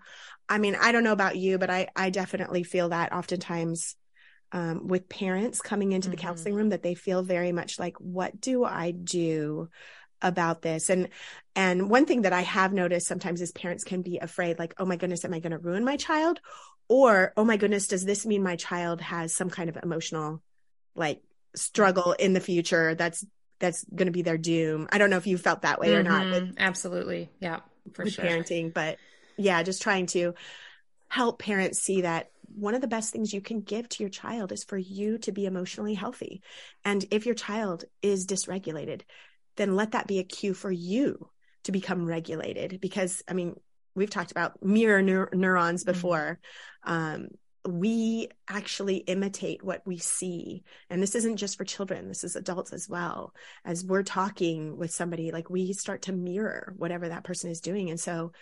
I 0.48 0.58
mean, 0.58 0.76
I 0.80 0.92
don't 0.92 1.04
know 1.04 1.12
about 1.12 1.36
you, 1.36 1.58
but 1.58 1.70
I, 1.70 1.88
I 1.94 2.10
definitely 2.10 2.62
feel 2.62 2.90
that 2.90 3.12
oftentimes 3.12 3.96
um, 4.52 4.88
with 4.88 5.08
parents 5.08 5.60
coming 5.60 5.92
into 5.92 6.08
mm-hmm. 6.08 6.16
the 6.16 6.22
counseling 6.22 6.54
room 6.54 6.70
that 6.70 6.82
they 6.82 6.94
feel 6.94 7.22
very 7.22 7.52
much 7.52 7.78
like, 7.78 7.96
what 7.98 8.40
do 8.40 8.64
I 8.64 8.90
do? 8.90 9.68
about 10.22 10.60
this 10.60 10.90
and 10.90 11.08
and 11.56 11.88
one 11.88 12.04
thing 12.04 12.22
that 12.22 12.32
i 12.34 12.42
have 12.42 12.74
noticed 12.74 13.06
sometimes 13.06 13.40
is 13.40 13.52
parents 13.52 13.84
can 13.84 14.02
be 14.02 14.18
afraid 14.18 14.58
like 14.58 14.74
oh 14.78 14.84
my 14.84 14.96
goodness 14.96 15.24
am 15.24 15.32
i 15.32 15.40
going 15.40 15.52
to 15.52 15.58
ruin 15.58 15.82
my 15.82 15.96
child 15.96 16.40
or 16.88 17.32
oh 17.38 17.44
my 17.44 17.56
goodness 17.56 17.86
does 17.86 18.04
this 18.04 18.26
mean 18.26 18.42
my 18.42 18.56
child 18.56 19.00
has 19.00 19.34
some 19.34 19.48
kind 19.48 19.70
of 19.70 19.78
emotional 19.82 20.42
like 20.94 21.22
struggle 21.54 22.12
in 22.12 22.32
the 22.32 22.40
future 22.40 22.94
that's 22.94 23.24
that's 23.60 23.84
going 23.84 24.06
to 24.06 24.12
be 24.12 24.22
their 24.22 24.38
doom. 24.38 24.88
I 24.90 24.98
don't 24.98 25.10
know 25.10 25.16
if 25.16 25.26
you 25.26 25.38
felt 25.38 25.62
that 25.62 25.78
way 25.78 25.88
mm-hmm. 25.88 25.98
or 25.98 26.02
not. 26.02 26.26
With, 26.26 26.42
mm-hmm. 26.42 26.58
Absolutely. 26.58 27.30
Yeah, 27.40 27.60
for 27.92 28.08
sure. 28.08 28.24
Parenting, 28.24 28.74
but 28.74 28.98
yeah, 29.36 29.62
just 29.62 29.82
trying 29.82 30.06
to 30.06 30.34
help 31.08 31.38
parents 31.38 31.80
see 31.80 32.02
that 32.02 32.30
one 32.54 32.74
of 32.74 32.80
the 32.80 32.88
best 32.88 33.12
things 33.12 33.32
you 33.32 33.40
can 33.40 33.60
give 33.60 33.88
to 33.88 34.02
your 34.02 34.10
child 34.10 34.50
is 34.52 34.64
for 34.64 34.76
you 34.76 35.18
to 35.18 35.32
be 35.32 35.46
emotionally 35.46 35.94
healthy. 35.94 36.42
And 36.84 37.04
if 37.10 37.26
your 37.26 37.34
child 37.34 37.84
is 38.02 38.26
dysregulated, 38.26 39.02
then 39.56 39.76
let 39.76 39.92
that 39.92 40.06
be 40.06 40.18
a 40.18 40.24
cue 40.24 40.54
for 40.54 40.70
you 40.70 41.28
to 41.64 41.72
become 41.72 42.06
regulated 42.06 42.80
because 42.80 43.22
I 43.28 43.34
mean, 43.34 43.58
we've 43.94 44.10
talked 44.10 44.30
about 44.30 44.62
mirror 44.64 45.02
neur- 45.02 45.32
neurons 45.34 45.82
mm-hmm. 45.82 45.92
before. 45.92 46.38
Mm-hmm. 46.86 46.92
Um, 46.92 47.28
we 47.68 48.28
actually 48.48 48.96
imitate 48.96 49.62
what 49.62 49.82
we 49.86 49.98
see. 49.98 50.64
And 50.88 51.02
this 51.02 51.14
isn't 51.14 51.36
just 51.36 51.58
for 51.58 51.64
children, 51.64 52.08
this 52.08 52.24
is 52.24 52.36
adults 52.36 52.72
as 52.72 52.88
well. 52.88 53.34
As 53.64 53.84
we're 53.84 54.02
talking 54.02 54.76
with 54.76 54.90
somebody, 54.92 55.30
like 55.30 55.50
we 55.50 55.72
start 55.72 56.02
to 56.02 56.12
mirror 56.12 56.74
whatever 56.76 57.08
that 57.08 57.24
person 57.24 57.50
is 57.50 57.60
doing. 57.60 57.90
And 57.90 58.00
so, 58.00 58.32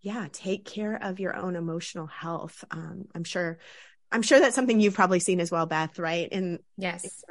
yeah, 0.00 0.26
take 0.32 0.64
care 0.64 0.96
of 1.00 1.20
your 1.20 1.36
own 1.36 1.56
emotional 1.56 2.06
health. 2.06 2.64
Um, 2.70 3.06
I'm 3.14 3.24
sure, 3.24 3.58
I'm 4.10 4.22
sure 4.22 4.40
that's 4.40 4.56
something 4.56 4.80
you've 4.80 4.94
probably 4.94 5.20
seen 5.20 5.40
as 5.40 5.50
well, 5.50 5.66
Beth, 5.66 5.98
right? 5.98 6.28
And 6.30 6.58
yes. 6.76 7.24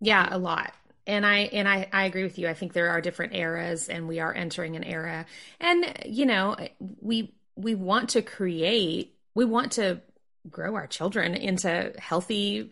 Yeah, 0.00 0.26
a 0.30 0.38
lot. 0.38 0.72
And 1.06 1.26
I 1.26 1.38
and 1.52 1.68
I, 1.68 1.88
I 1.92 2.04
agree 2.04 2.22
with 2.22 2.38
you. 2.38 2.48
I 2.48 2.54
think 2.54 2.72
there 2.72 2.90
are 2.90 3.00
different 3.00 3.34
eras 3.34 3.88
and 3.88 4.08
we 4.08 4.20
are 4.20 4.32
entering 4.32 4.76
an 4.76 4.84
era. 4.84 5.26
And 5.58 5.92
you 6.06 6.24
know, 6.24 6.56
we 6.78 7.34
we 7.56 7.74
want 7.74 8.10
to 8.10 8.22
create 8.22 9.14
we 9.34 9.44
want 9.44 9.72
to 9.72 10.00
grow 10.48 10.74
our 10.74 10.86
children 10.86 11.34
into 11.34 11.92
healthy 11.98 12.70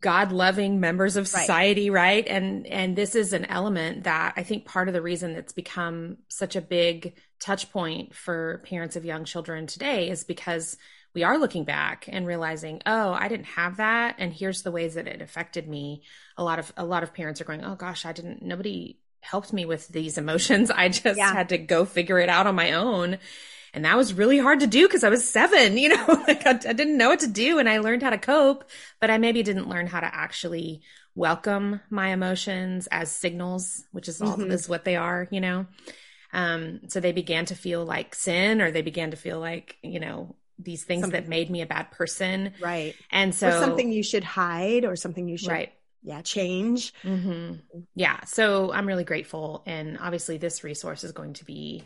god 0.00 0.32
loving 0.32 0.80
members 0.80 1.16
of 1.16 1.28
society 1.28 1.90
right. 1.90 2.26
right 2.26 2.28
and 2.28 2.66
and 2.66 2.96
this 2.96 3.14
is 3.14 3.34
an 3.34 3.44
element 3.44 4.04
that 4.04 4.32
i 4.36 4.42
think 4.42 4.64
part 4.64 4.88
of 4.88 4.94
the 4.94 5.02
reason 5.02 5.32
it's 5.32 5.52
become 5.52 6.16
such 6.28 6.56
a 6.56 6.62
big 6.62 7.14
touch 7.40 7.70
point 7.70 8.14
for 8.14 8.62
parents 8.64 8.96
of 8.96 9.04
young 9.04 9.24
children 9.24 9.66
today 9.66 10.08
is 10.08 10.24
because 10.24 10.78
we 11.14 11.24
are 11.24 11.38
looking 11.38 11.64
back 11.64 12.08
and 12.08 12.26
realizing 12.26 12.80
oh 12.86 13.12
i 13.12 13.28
didn't 13.28 13.46
have 13.46 13.76
that 13.76 14.14
and 14.18 14.32
here's 14.32 14.62
the 14.62 14.70
ways 14.70 14.94
that 14.94 15.06
it 15.06 15.20
affected 15.20 15.68
me 15.68 16.02
a 16.38 16.44
lot 16.44 16.58
of 16.58 16.72
a 16.78 16.84
lot 16.84 17.02
of 17.02 17.12
parents 17.12 17.40
are 17.40 17.44
going 17.44 17.62
oh 17.62 17.74
gosh 17.74 18.06
i 18.06 18.12
didn't 18.12 18.40
nobody 18.40 18.98
helped 19.20 19.52
me 19.52 19.66
with 19.66 19.86
these 19.88 20.16
emotions 20.18 20.70
i 20.70 20.88
just 20.88 21.18
yeah. 21.18 21.32
had 21.32 21.50
to 21.50 21.58
go 21.58 21.84
figure 21.84 22.18
it 22.18 22.30
out 22.30 22.46
on 22.46 22.54
my 22.54 22.72
own 22.72 23.18
and 23.72 23.84
that 23.84 23.96
was 23.96 24.14
really 24.14 24.38
hard 24.38 24.60
to 24.60 24.66
do 24.66 24.86
because 24.86 25.04
I 25.04 25.08
was 25.08 25.28
seven, 25.28 25.78
you 25.78 25.90
know, 25.90 26.24
like 26.26 26.46
I, 26.46 26.50
I, 26.50 26.72
didn't 26.72 26.98
know 26.98 27.08
what 27.08 27.20
to 27.20 27.28
do 27.28 27.58
and 27.58 27.68
I 27.68 27.78
learned 27.78 28.02
how 28.02 28.10
to 28.10 28.18
cope, 28.18 28.64
but 29.00 29.10
I 29.10 29.18
maybe 29.18 29.42
didn't 29.42 29.68
learn 29.68 29.86
how 29.86 30.00
to 30.00 30.14
actually 30.14 30.82
welcome 31.14 31.80
my 31.90 32.08
emotions 32.08 32.88
as 32.90 33.10
signals, 33.10 33.84
which 33.92 34.08
is 34.08 34.20
all 34.22 34.36
mm-hmm. 34.36 34.50
is 34.50 34.68
what 34.68 34.84
they 34.84 34.96
are, 34.96 35.28
you 35.30 35.40
know. 35.40 35.66
Um, 36.32 36.80
so 36.88 37.00
they 37.00 37.12
began 37.12 37.46
to 37.46 37.54
feel 37.54 37.84
like 37.84 38.14
sin 38.14 38.60
or 38.60 38.70
they 38.70 38.82
began 38.82 39.10
to 39.10 39.16
feel 39.16 39.40
like, 39.40 39.76
you 39.82 39.98
know, 39.98 40.36
these 40.58 40.84
things 40.84 41.02
something. 41.02 41.22
that 41.22 41.28
made 41.28 41.50
me 41.50 41.62
a 41.62 41.66
bad 41.66 41.90
person. 41.90 42.52
Right. 42.60 42.94
And 43.10 43.34
so 43.34 43.48
or 43.48 43.60
something 43.60 43.90
you 43.90 44.02
should 44.02 44.24
hide 44.24 44.84
or 44.84 44.94
something 44.94 45.28
you 45.28 45.36
should 45.36 45.50
right 45.50 45.72
yeah 46.02 46.22
change 46.22 46.94
mm-hmm. 47.02 47.56
yeah 47.94 48.24
so 48.24 48.72
i'm 48.72 48.86
really 48.86 49.04
grateful 49.04 49.62
and 49.66 49.98
obviously 50.00 50.38
this 50.38 50.64
resource 50.64 51.04
is 51.04 51.12
going 51.12 51.34
to 51.34 51.44
be 51.44 51.84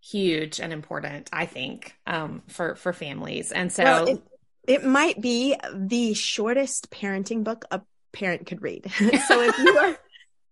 huge 0.00 0.60
and 0.60 0.72
important, 0.72 1.28
I 1.32 1.46
think, 1.46 1.94
um, 2.06 2.42
for 2.48 2.74
for 2.74 2.92
families. 2.92 3.52
And 3.52 3.72
so 3.72 3.84
well, 3.84 4.06
it, 4.08 4.22
it 4.66 4.84
might 4.84 5.20
be 5.20 5.56
the 5.74 6.14
shortest 6.14 6.90
parenting 6.90 7.44
book 7.44 7.64
a 7.70 7.82
parent 8.12 8.46
could 8.46 8.62
read. 8.62 8.90
so 9.28 9.40
if 9.42 9.58
you 9.58 9.78
are 9.78 9.98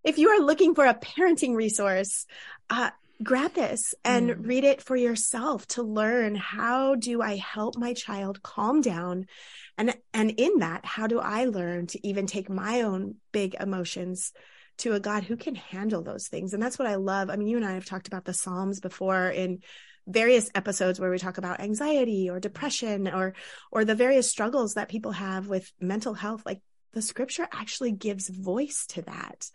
if 0.05 0.19
you 0.19 0.29
are 0.31 0.41
looking 0.41 0.75
for 0.75 0.87
a 0.87 0.95
parenting 0.95 1.55
resource, 1.55 2.27
uh, 2.71 2.91
grab 3.23 3.53
this 3.55 3.95
and 4.05 4.31
mm. 4.31 4.47
read 4.47 4.65
it 4.65 4.83
for 4.83 4.97
yourself 4.97 5.67
to 5.67 5.83
learn 5.83 6.35
how 6.35 6.95
do 6.95 7.21
I 7.21 7.37
help 7.37 7.77
my 7.77 7.93
child 7.93 8.43
calm 8.43 8.81
down 8.81 9.27
and 9.77 9.95
and 10.15 10.31
in 10.31 10.59
that 10.59 10.85
how 10.85 11.09
do 11.09 11.19
I 11.19 11.47
learn 11.47 11.89
to 11.89 12.07
even 12.07 12.27
take 12.27 12.49
my 12.49 12.83
own 12.83 13.17
big 13.33 13.57
emotions 13.59 14.33
to 14.79 14.95
a 14.95 15.01
God 15.01 15.25
who 15.25 15.37
can 15.37 15.55
handle 15.55 16.03
those 16.03 16.29
things. 16.29 16.55
And 16.55 16.63
that's 16.63 16.79
what 16.79 16.89
I 16.89 16.97
love. 16.97 17.31
I 17.31 17.37
mean 17.37 17.49
you 17.49 17.57
and 17.57 17.67
I 17.67 17.75
have 17.75 17.85
talked 17.85 18.09
about 18.09 18.25
the 18.25 18.33
psalms 18.33 18.81
before 18.81 19.29
in 19.29 19.61
various 20.07 20.51
episodes 20.55 20.99
where 20.99 21.11
we 21.11 21.19
talk 21.19 21.39
about 21.39 21.61
anxiety 21.61 22.31
or 22.31 22.41
depression 22.41 23.09
or 23.09 23.35
or 23.71 23.85
the 23.85 23.95
various 23.95 24.31
struggles 24.31 24.75
that 24.75 24.89
people 24.89 25.13
have 25.13 25.49
with 25.49 25.71
mental 25.81 26.15
health. 26.15 26.43
Like 26.47 26.61
the 26.93 27.03
scripture 27.03 27.47
actually 27.53 27.93
gives 27.93 28.29
voice 28.29 28.87
to 28.91 29.03
that. 29.03 29.51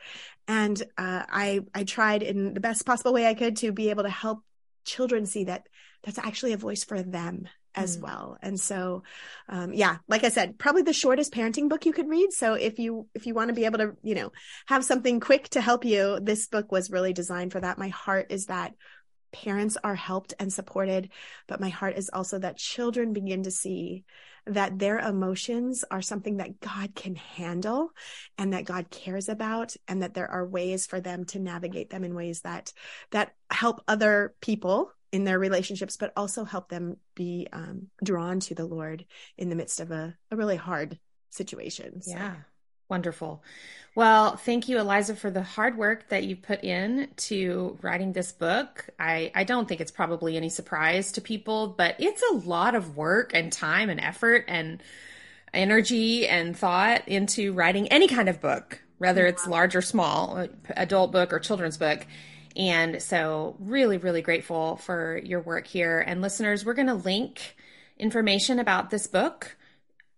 And 0.47 0.81
uh, 0.97 1.23
i 1.29 1.61
i 1.73 1.83
tried 1.83 2.23
in 2.23 2.53
the 2.53 2.59
best 2.59 2.85
possible 2.85 3.13
way 3.13 3.25
i 3.25 3.33
could 3.33 3.57
to 3.57 3.71
be 3.71 3.89
able 3.89 4.03
to 4.03 4.09
help 4.09 4.43
children 4.85 5.25
see 5.25 5.45
that 5.45 5.67
that's 6.03 6.19
actually 6.19 6.53
a 6.53 6.57
voice 6.57 6.83
for 6.83 7.01
them 7.01 7.47
as 7.75 7.97
mm. 7.97 8.01
well. 8.01 8.37
And 8.41 8.59
so 8.59 9.03
um, 9.49 9.73
yeah 9.73 9.97
like 10.07 10.23
i 10.23 10.29
said 10.29 10.57
probably 10.57 10.83
the 10.83 10.93
shortest 10.93 11.33
parenting 11.33 11.69
book 11.69 11.85
you 11.85 11.93
could 11.93 12.09
read. 12.09 12.31
So 12.33 12.53
if 12.53 12.79
you 12.79 13.07
if 13.13 13.25
you 13.25 13.33
want 13.33 13.49
to 13.49 13.53
be 13.53 13.65
able 13.65 13.79
to 13.79 13.93
you 14.01 14.15
know 14.15 14.31
have 14.67 14.85
something 14.85 15.19
quick 15.19 15.49
to 15.49 15.61
help 15.61 15.85
you 15.85 16.19
this 16.21 16.47
book 16.47 16.71
was 16.71 16.91
really 16.91 17.13
designed 17.13 17.51
for 17.51 17.59
that. 17.59 17.77
My 17.77 17.89
heart 17.89 18.27
is 18.29 18.47
that 18.47 18.73
parents 19.33 19.77
are 19.83 19.95
helped 19.95 20.33
and 20.39 20.53
supported, 20.53 21.09
but 21.47 21.59
my 21.59 21.69
heart 21.69 21.97
is 21.97 22.09
also 22.13 22.39
that 22.39 22.57
children 22.57 23.11
begin 23.11 23.43
to 23.43 23.51
see 23.51 24.05
that 24.45 24.77
their 24.77 24.99
emotions 24.99 25.83
are 25.89 26.01
something 26.01 26.37
that 26.37 26.59
God 26.59 26.95
can 26.95 27.15
handle 27.15 27.89
and 28.37 28.53
that 28.53 28.65
God 28.65 28.89
cares 28.89 29.29
about 29.29 29.75
and 29.87 30.03
that 30.03 30.13
there 30.13 30.29
are 30.29 30.45
ways 30.45 30.85
for 30.85 30.99
them 30.99 31.25
to 31.25 31.39
navigate 31.39 31.89
them 31.89 32.03
in 32.03 32.13
ways 32.13 32.41
that 32.41 32.73
that 33.11 33.33
help 33.49 33.81
other 33.87 34.33
people 34.41 34.91
in 35.13 35.23
their 35.23 35.39
relationships 35.39 35.95
but 35.95 36.11
also 36.17 36.43
help 36.43 36.67
them 36.67 36.97
be 37.15 37.47
um, 37.53 37.87
drawn 38.03 38.39
to 38.41 38.55
the 38.55 38.65
Lord 38.65 39.05
in 39.37 39.47
the 39.47 39.55
midst 39.55 39.79
of 39.79 39.91
a, 39.91 40.17
a 40.31 40.35
really 40.35 40.57
hard 40.57 40.99
situation. 41.29 42.01
So. 42.01 42.11
Yeah. 42.11 42.35
Wonderful. 42.89 43.43
Well, 43.95 44.35
thank 44.35 44.67
you, 44.67 44.79
Eliza, 44.79 45.15
for 45.15 45.31
the 45.31 45.41
hard 45.43 45.77
work 45.77 46.09
that 46.09 46.23
you 46.23 46.35
put 46.35 46.63
in 46.63 47.09
to 47.17 47.77
writing 47.81 48.11
this 48.11 48.31
book. 48.31 48.89
I, 48.99 49.31
I 49.33 49.43
don't 49.43 49.67
think 49.67 49.81
it's 49.81 49.91
probably 49.91 50.35
any 50.35 50.49
surprise 50.49 51.13
to 51.13 51.21
people, 51.21 51.69
but 51.69 51.95
it's 51.99 52.23
a 52.31 52.35
lot 52.35 52.75
of 52.75 52.97
work 52.97 53.31
and 53.33 53.51
time 53.51 53.89
and 53.89 53.99
effort 53.99 54.45
and 54.47 54.81
energy 55.53 56.27
and 56.27 56.57
thought 56.57 57.07
into 57.07 57.53
writing 57.53 57.87
any 57.87 58.07
kind 58.07 58.29
of 58.29 58.41
book, 58.41 58.81
whether 58.97 59.25
it's 59.25 59.47
large 59.47 59.75
or 59.75 59.81
small, 59.81 60.47
adult 60.69 61.11
book 61.11 61.31
or 61.31 61.39
children's 61.39 61.77
book. 61.77 62.05
And 62.55 63.01
so, 63.01 63.55
really, 63.59 63.97
really 63.97 64.21
grateful 64.21 64.77
for 64.77 65.19
your 65.23 65.41
work 65.41 65.67
here. 65.67 65.99
And 65.99 66.21
listeners, 66.21 66.65
we're 66.65 66.73
going 66.73 66.87
to 66.87 66.93
link 66.93 67.55
information 67.97 68.59
about 68.59 68.89
this 68.89 69.07
book 69.07 69.55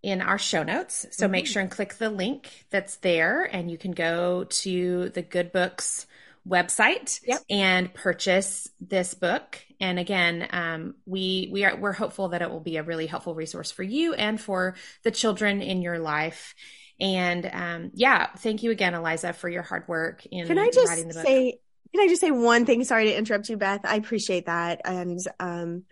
in 0.02 0.20
our 0.20 0.38
show 0.38 0.62
notes. 0.62 1.06
So 1.10 1.24
mm-hmm. 1.24 1.32
make 1.32 1.46
sure 1.46 1.62
and 1.62 1.70
click 1.70 1.94
the 1.94 2.10
link 2.10 2.66
that's 2.70 2.96
there, 2.98 3.42
and 3.44 3.70
you 3.70 3.78
can 3.78 3.92
go 3.92 4.44
to 4.44 5.08
the 5.10 5.22
Good 5.22 5.52
Books 5.52 6.06
website 6.48 7.20
yep. 7.26 7.40
and 7.50 7.92
purchase 7.92 8.68
this 8.80 9.14
book. 9.14 9.58
And 9.80 9.98
again, 9.98 10.46
um, 10.50 10.94
we 11.06 11.48
we 11.52 11.64
are 11.64 11.76
we're 11.76 11.92
hopeful 11.92 12.28
that 12.28 12.42
it 12.42 12.50
will 12.50 12.60
be 12.60 12.76
a 12.76 12.82
really 12.82 13.06
helpful 13.06 13.34
resource 13.34 13.72
for 13.72 13.82
you 13.82 14.14
and 14.14 14.40
for 14.40 14.76
the 15.02 15.10
children 15.10 15.60
in 15.60 15.82
your 15.82 15.98
life. 15.98 16.54
And 16.98 17.50
um, 17.52 17.90
yeah, 17.94 18.28
thank 18.38 18.62
you 18.62 18.70
again, 18.70 18.94
Eliza, 18.94 19.32
for 19.32 19.48
your 19.48 19.62
hard 19.62 19.86
work 19.88 20.24
in 20.30 20.46
can 20.46 20.58
I 20.58 20.70
just 20.70 21.12
say 21.12 21.58
can 21.92 22.04
I 22.04 22.08
just 22.08 22.20
say 22.20 22.30
one 22.30 22.66
thing? 22.66 22.84
Sorry 22.84 23.06
to 23.06 23.16
interrupt 23.16 23.48
you, 23.48 23.56
Beth. 23.56 23.80
I 23.84 23.96
appreciate 23.96 24.46
that, 24.46 24.82
and 24.84 25.18
um, 25.40 25.84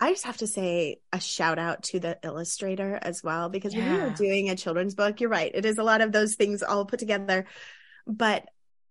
I 0.00 0.10
just 0.10 0.24
have 0.24 0.38
to 0.38 0.46
say 0.46 1.00
a 1.12 1.20
shout 1.20 1.58
out 1.58 1.84
to 1.84 2.00
the 2.00 2.18
illustrator 2.24 2.98
as 3.00 3.22
well, 3.22 3.48
because 3.48 3.74
yeah. 3.74 3.84
when 3.84 3.94
you 3.94 4.00
are 4.00 4.10
doing 4.10 4.50
a 4.50 4.56
children's 4.56 4.94
book, 4.94 5.20
you're 5.20 5.30
right. 5.30 5.52
It 5.54 5.64
is 5.64 5.78
a 5.78 5.84
lot 5.84 6.00
of 6.00 6.12
those 6.12 6.34
things 6.34 6.62
all 6.62 6.84
put 6.84 6.98
together, 6.98 7.46
but 8.06 8.48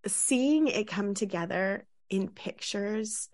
seeing 0.07 0.67
it 0.67 0.87
come 0.87 1.13
together 1.13 1.85
in 2.09 2.29
pictures 2.29 3.29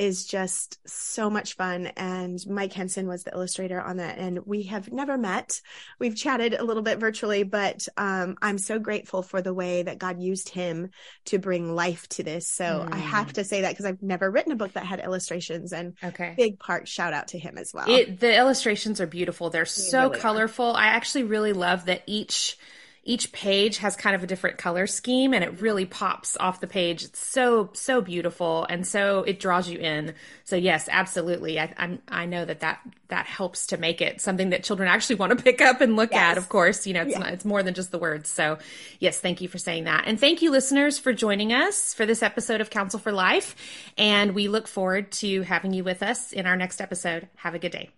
is 0.00 0.24
just 0.24 0.78
so 0.88 1.28
much 1.28 1.56
fun. 1.56 1.86
And 1.94 2.38
Mike 2.48 2.72
Henson 2.72 3.06
was 3.06 3.22
the 3.22 3.34
illustrator 3.34 3.78
on 3.78 3.98
that. 3.98 4.16
And 4.16 4.46
we 4.46 4.62
have 4.62 4.90
never 4.90 5.18
met. 5.18 5.60
We've 5.98 6.16
chatted 6.16 6.54
a 6.54 6.64
little 6.64 6.82
bit 6.82 6.98
virtually, 6.98 7.42
but 7.42 7.86
um, 7.98 8.36
I'm 8.40 8.56
so 8.56 8.78
grateful 8.78 9.22
for 9.22 9.42
the 9.42 9.52
way 9.52 9.82
that 9.82 9.98
God 9.98 10.18
used 10.18 10.48
him 10.48 10.88
to 11.26 11.38
bring 11.38 11.74
life 11.74 12.08
to 12.10 12.22
this. 12.22 12.48
So 12.48 12.64
mm. 12.64 12.94
I 12.94 12.96
have 12.96 13.34
to 13.34 13.44
say 13.44 13.60
that 13.60 13.72
because 13.72 13.84
I've 13.84 14.02
never 14.02 14.30
written 14.30 14.52
a 14.52 14.56
book 14.56 14.72
that 14.72 14.86
had 14.86 15.00
illustrations 15.00 15.74
and 15.74 15.92
okay. 16.02 16.32
big 16.34 16.58
part 16.58 16.88
shout 16.88 17.12
out 17.12 17.28
to 17.28 17.38
him 17.38 17.58
as 17.58 17.74
well. 17.74 17.84
It, 17.86 18.20
the 18.20 18.34
illustrations 18.34 19.02
are 19.02 19.06
beautiful. 19.06 19.50
They're 19.50 19.66
so 19.66 20.08
really 20.08 20.18
colorful. 20.18 20.72
Are. 20.72 20.80
I 20.80 20.86
actually 20.86 21.24
really 21.24 21.52
love 21.52 21.84
that 21.84 22.04
each 22.06 22.56
each 23.02 23.32
page 23.32 23.78
has 23.78 23.96
kind 23.96 24.14
of 24.14 24.22
a 24.22 24.26
different 24.26 24.58
color 24.58 24.86
scheme 24.86 25.32
and 25.32 25.42
it 25.42 25.60
really 25.60 25.86
pops 25.86 26.36
off 26.36 26.60
the 26.60 26.66
page. 26.66 27.02
It's 27.02 27.26
so, 27.26 27.70
so 27.72 28.00
beautiful. 28.00 28.66
And 28.68 28.86
so 28.86 29.22
it 29.22 29.40
draws 29.40 29.68
you 29.68 29.78
in. 29.78 30.14
So 30.44 30.56
yes, 30.56 30.88
absolutely. 30.90 31.58
I, 31.58 31.72
I'm, 31.78 32.02
I 32.08 32.26
know 32.26 32.44
that 32.44 32.60
that, 32.60 32.80
that 33.08 33.26
helps 33.26 33.68
to 33.68 33.78
make 33.78 34.02
it 34.02 34.20
something 34.20 34.50
that 34.50 34.64
children 34.64 34.88
actually 34.88 35.16
want 35.16 35.36
to 35.36 35.42
pick 35.42 35.62
up 35.62 35.80
and 35.80 35.96
look 35.96 36.12
yes. 36.12 36.32
at. 36.32 36.38
Of 36.38 36.50
course, 36.50 36.86
you 36.86 36.92
know, 36.92 37.02
it's, 37.02 37.12
yeah. 37.12 37.18
not, 37.20 37.32
it's 37.32 37.44
more 37.44 37.62
than 37.62 37.72
just 37.72 37.90
the 37.90 37.98
words. 37.98 38.28
So 38.28 38.58
yes, 38.98 39.18
thank 39.18 39.40
you 39.40 39.48
for 39.48 39.58
saying 39.58 39.84
that. 39.84 40.04
And 40.06 40.20
thank 40.20 40.42
you 40.42 40.50
listeners 40.50 40.98
for 40.98 41.14
joining 41.14 41.52
us 41.54 41.94
for 41.94 42.04
this 42.04 42.22
episode 42.22 42.60
of 42.60 42.68
Counsel 42.68 43.00
for 43.00 43.12
Life. 43.12 43.56
And 43.96 44.34
we 44.34 44.48
look 44.48 44.68
forward 44.68 45.10
to 45.12 45.42
having 45.42 45.72
you 45.72 45.84
with 45.84 46.02
us 46.02 46.32
in 46.32 46.46
our 46.46 46.56
next 46.56 46.82
episode. 46.82 47.28
Have 47.36 47.54
a 47.54 47.58
good 47.58 47.72
day. 47.72 47.90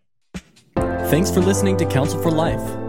Thanks 0.76 1.30
for 1.30 1.40
listening 1.40 1.76
to 1.78 1.86
Counsel 1.86 2.22
for 2.22 2.30
Life. 2.30 2.82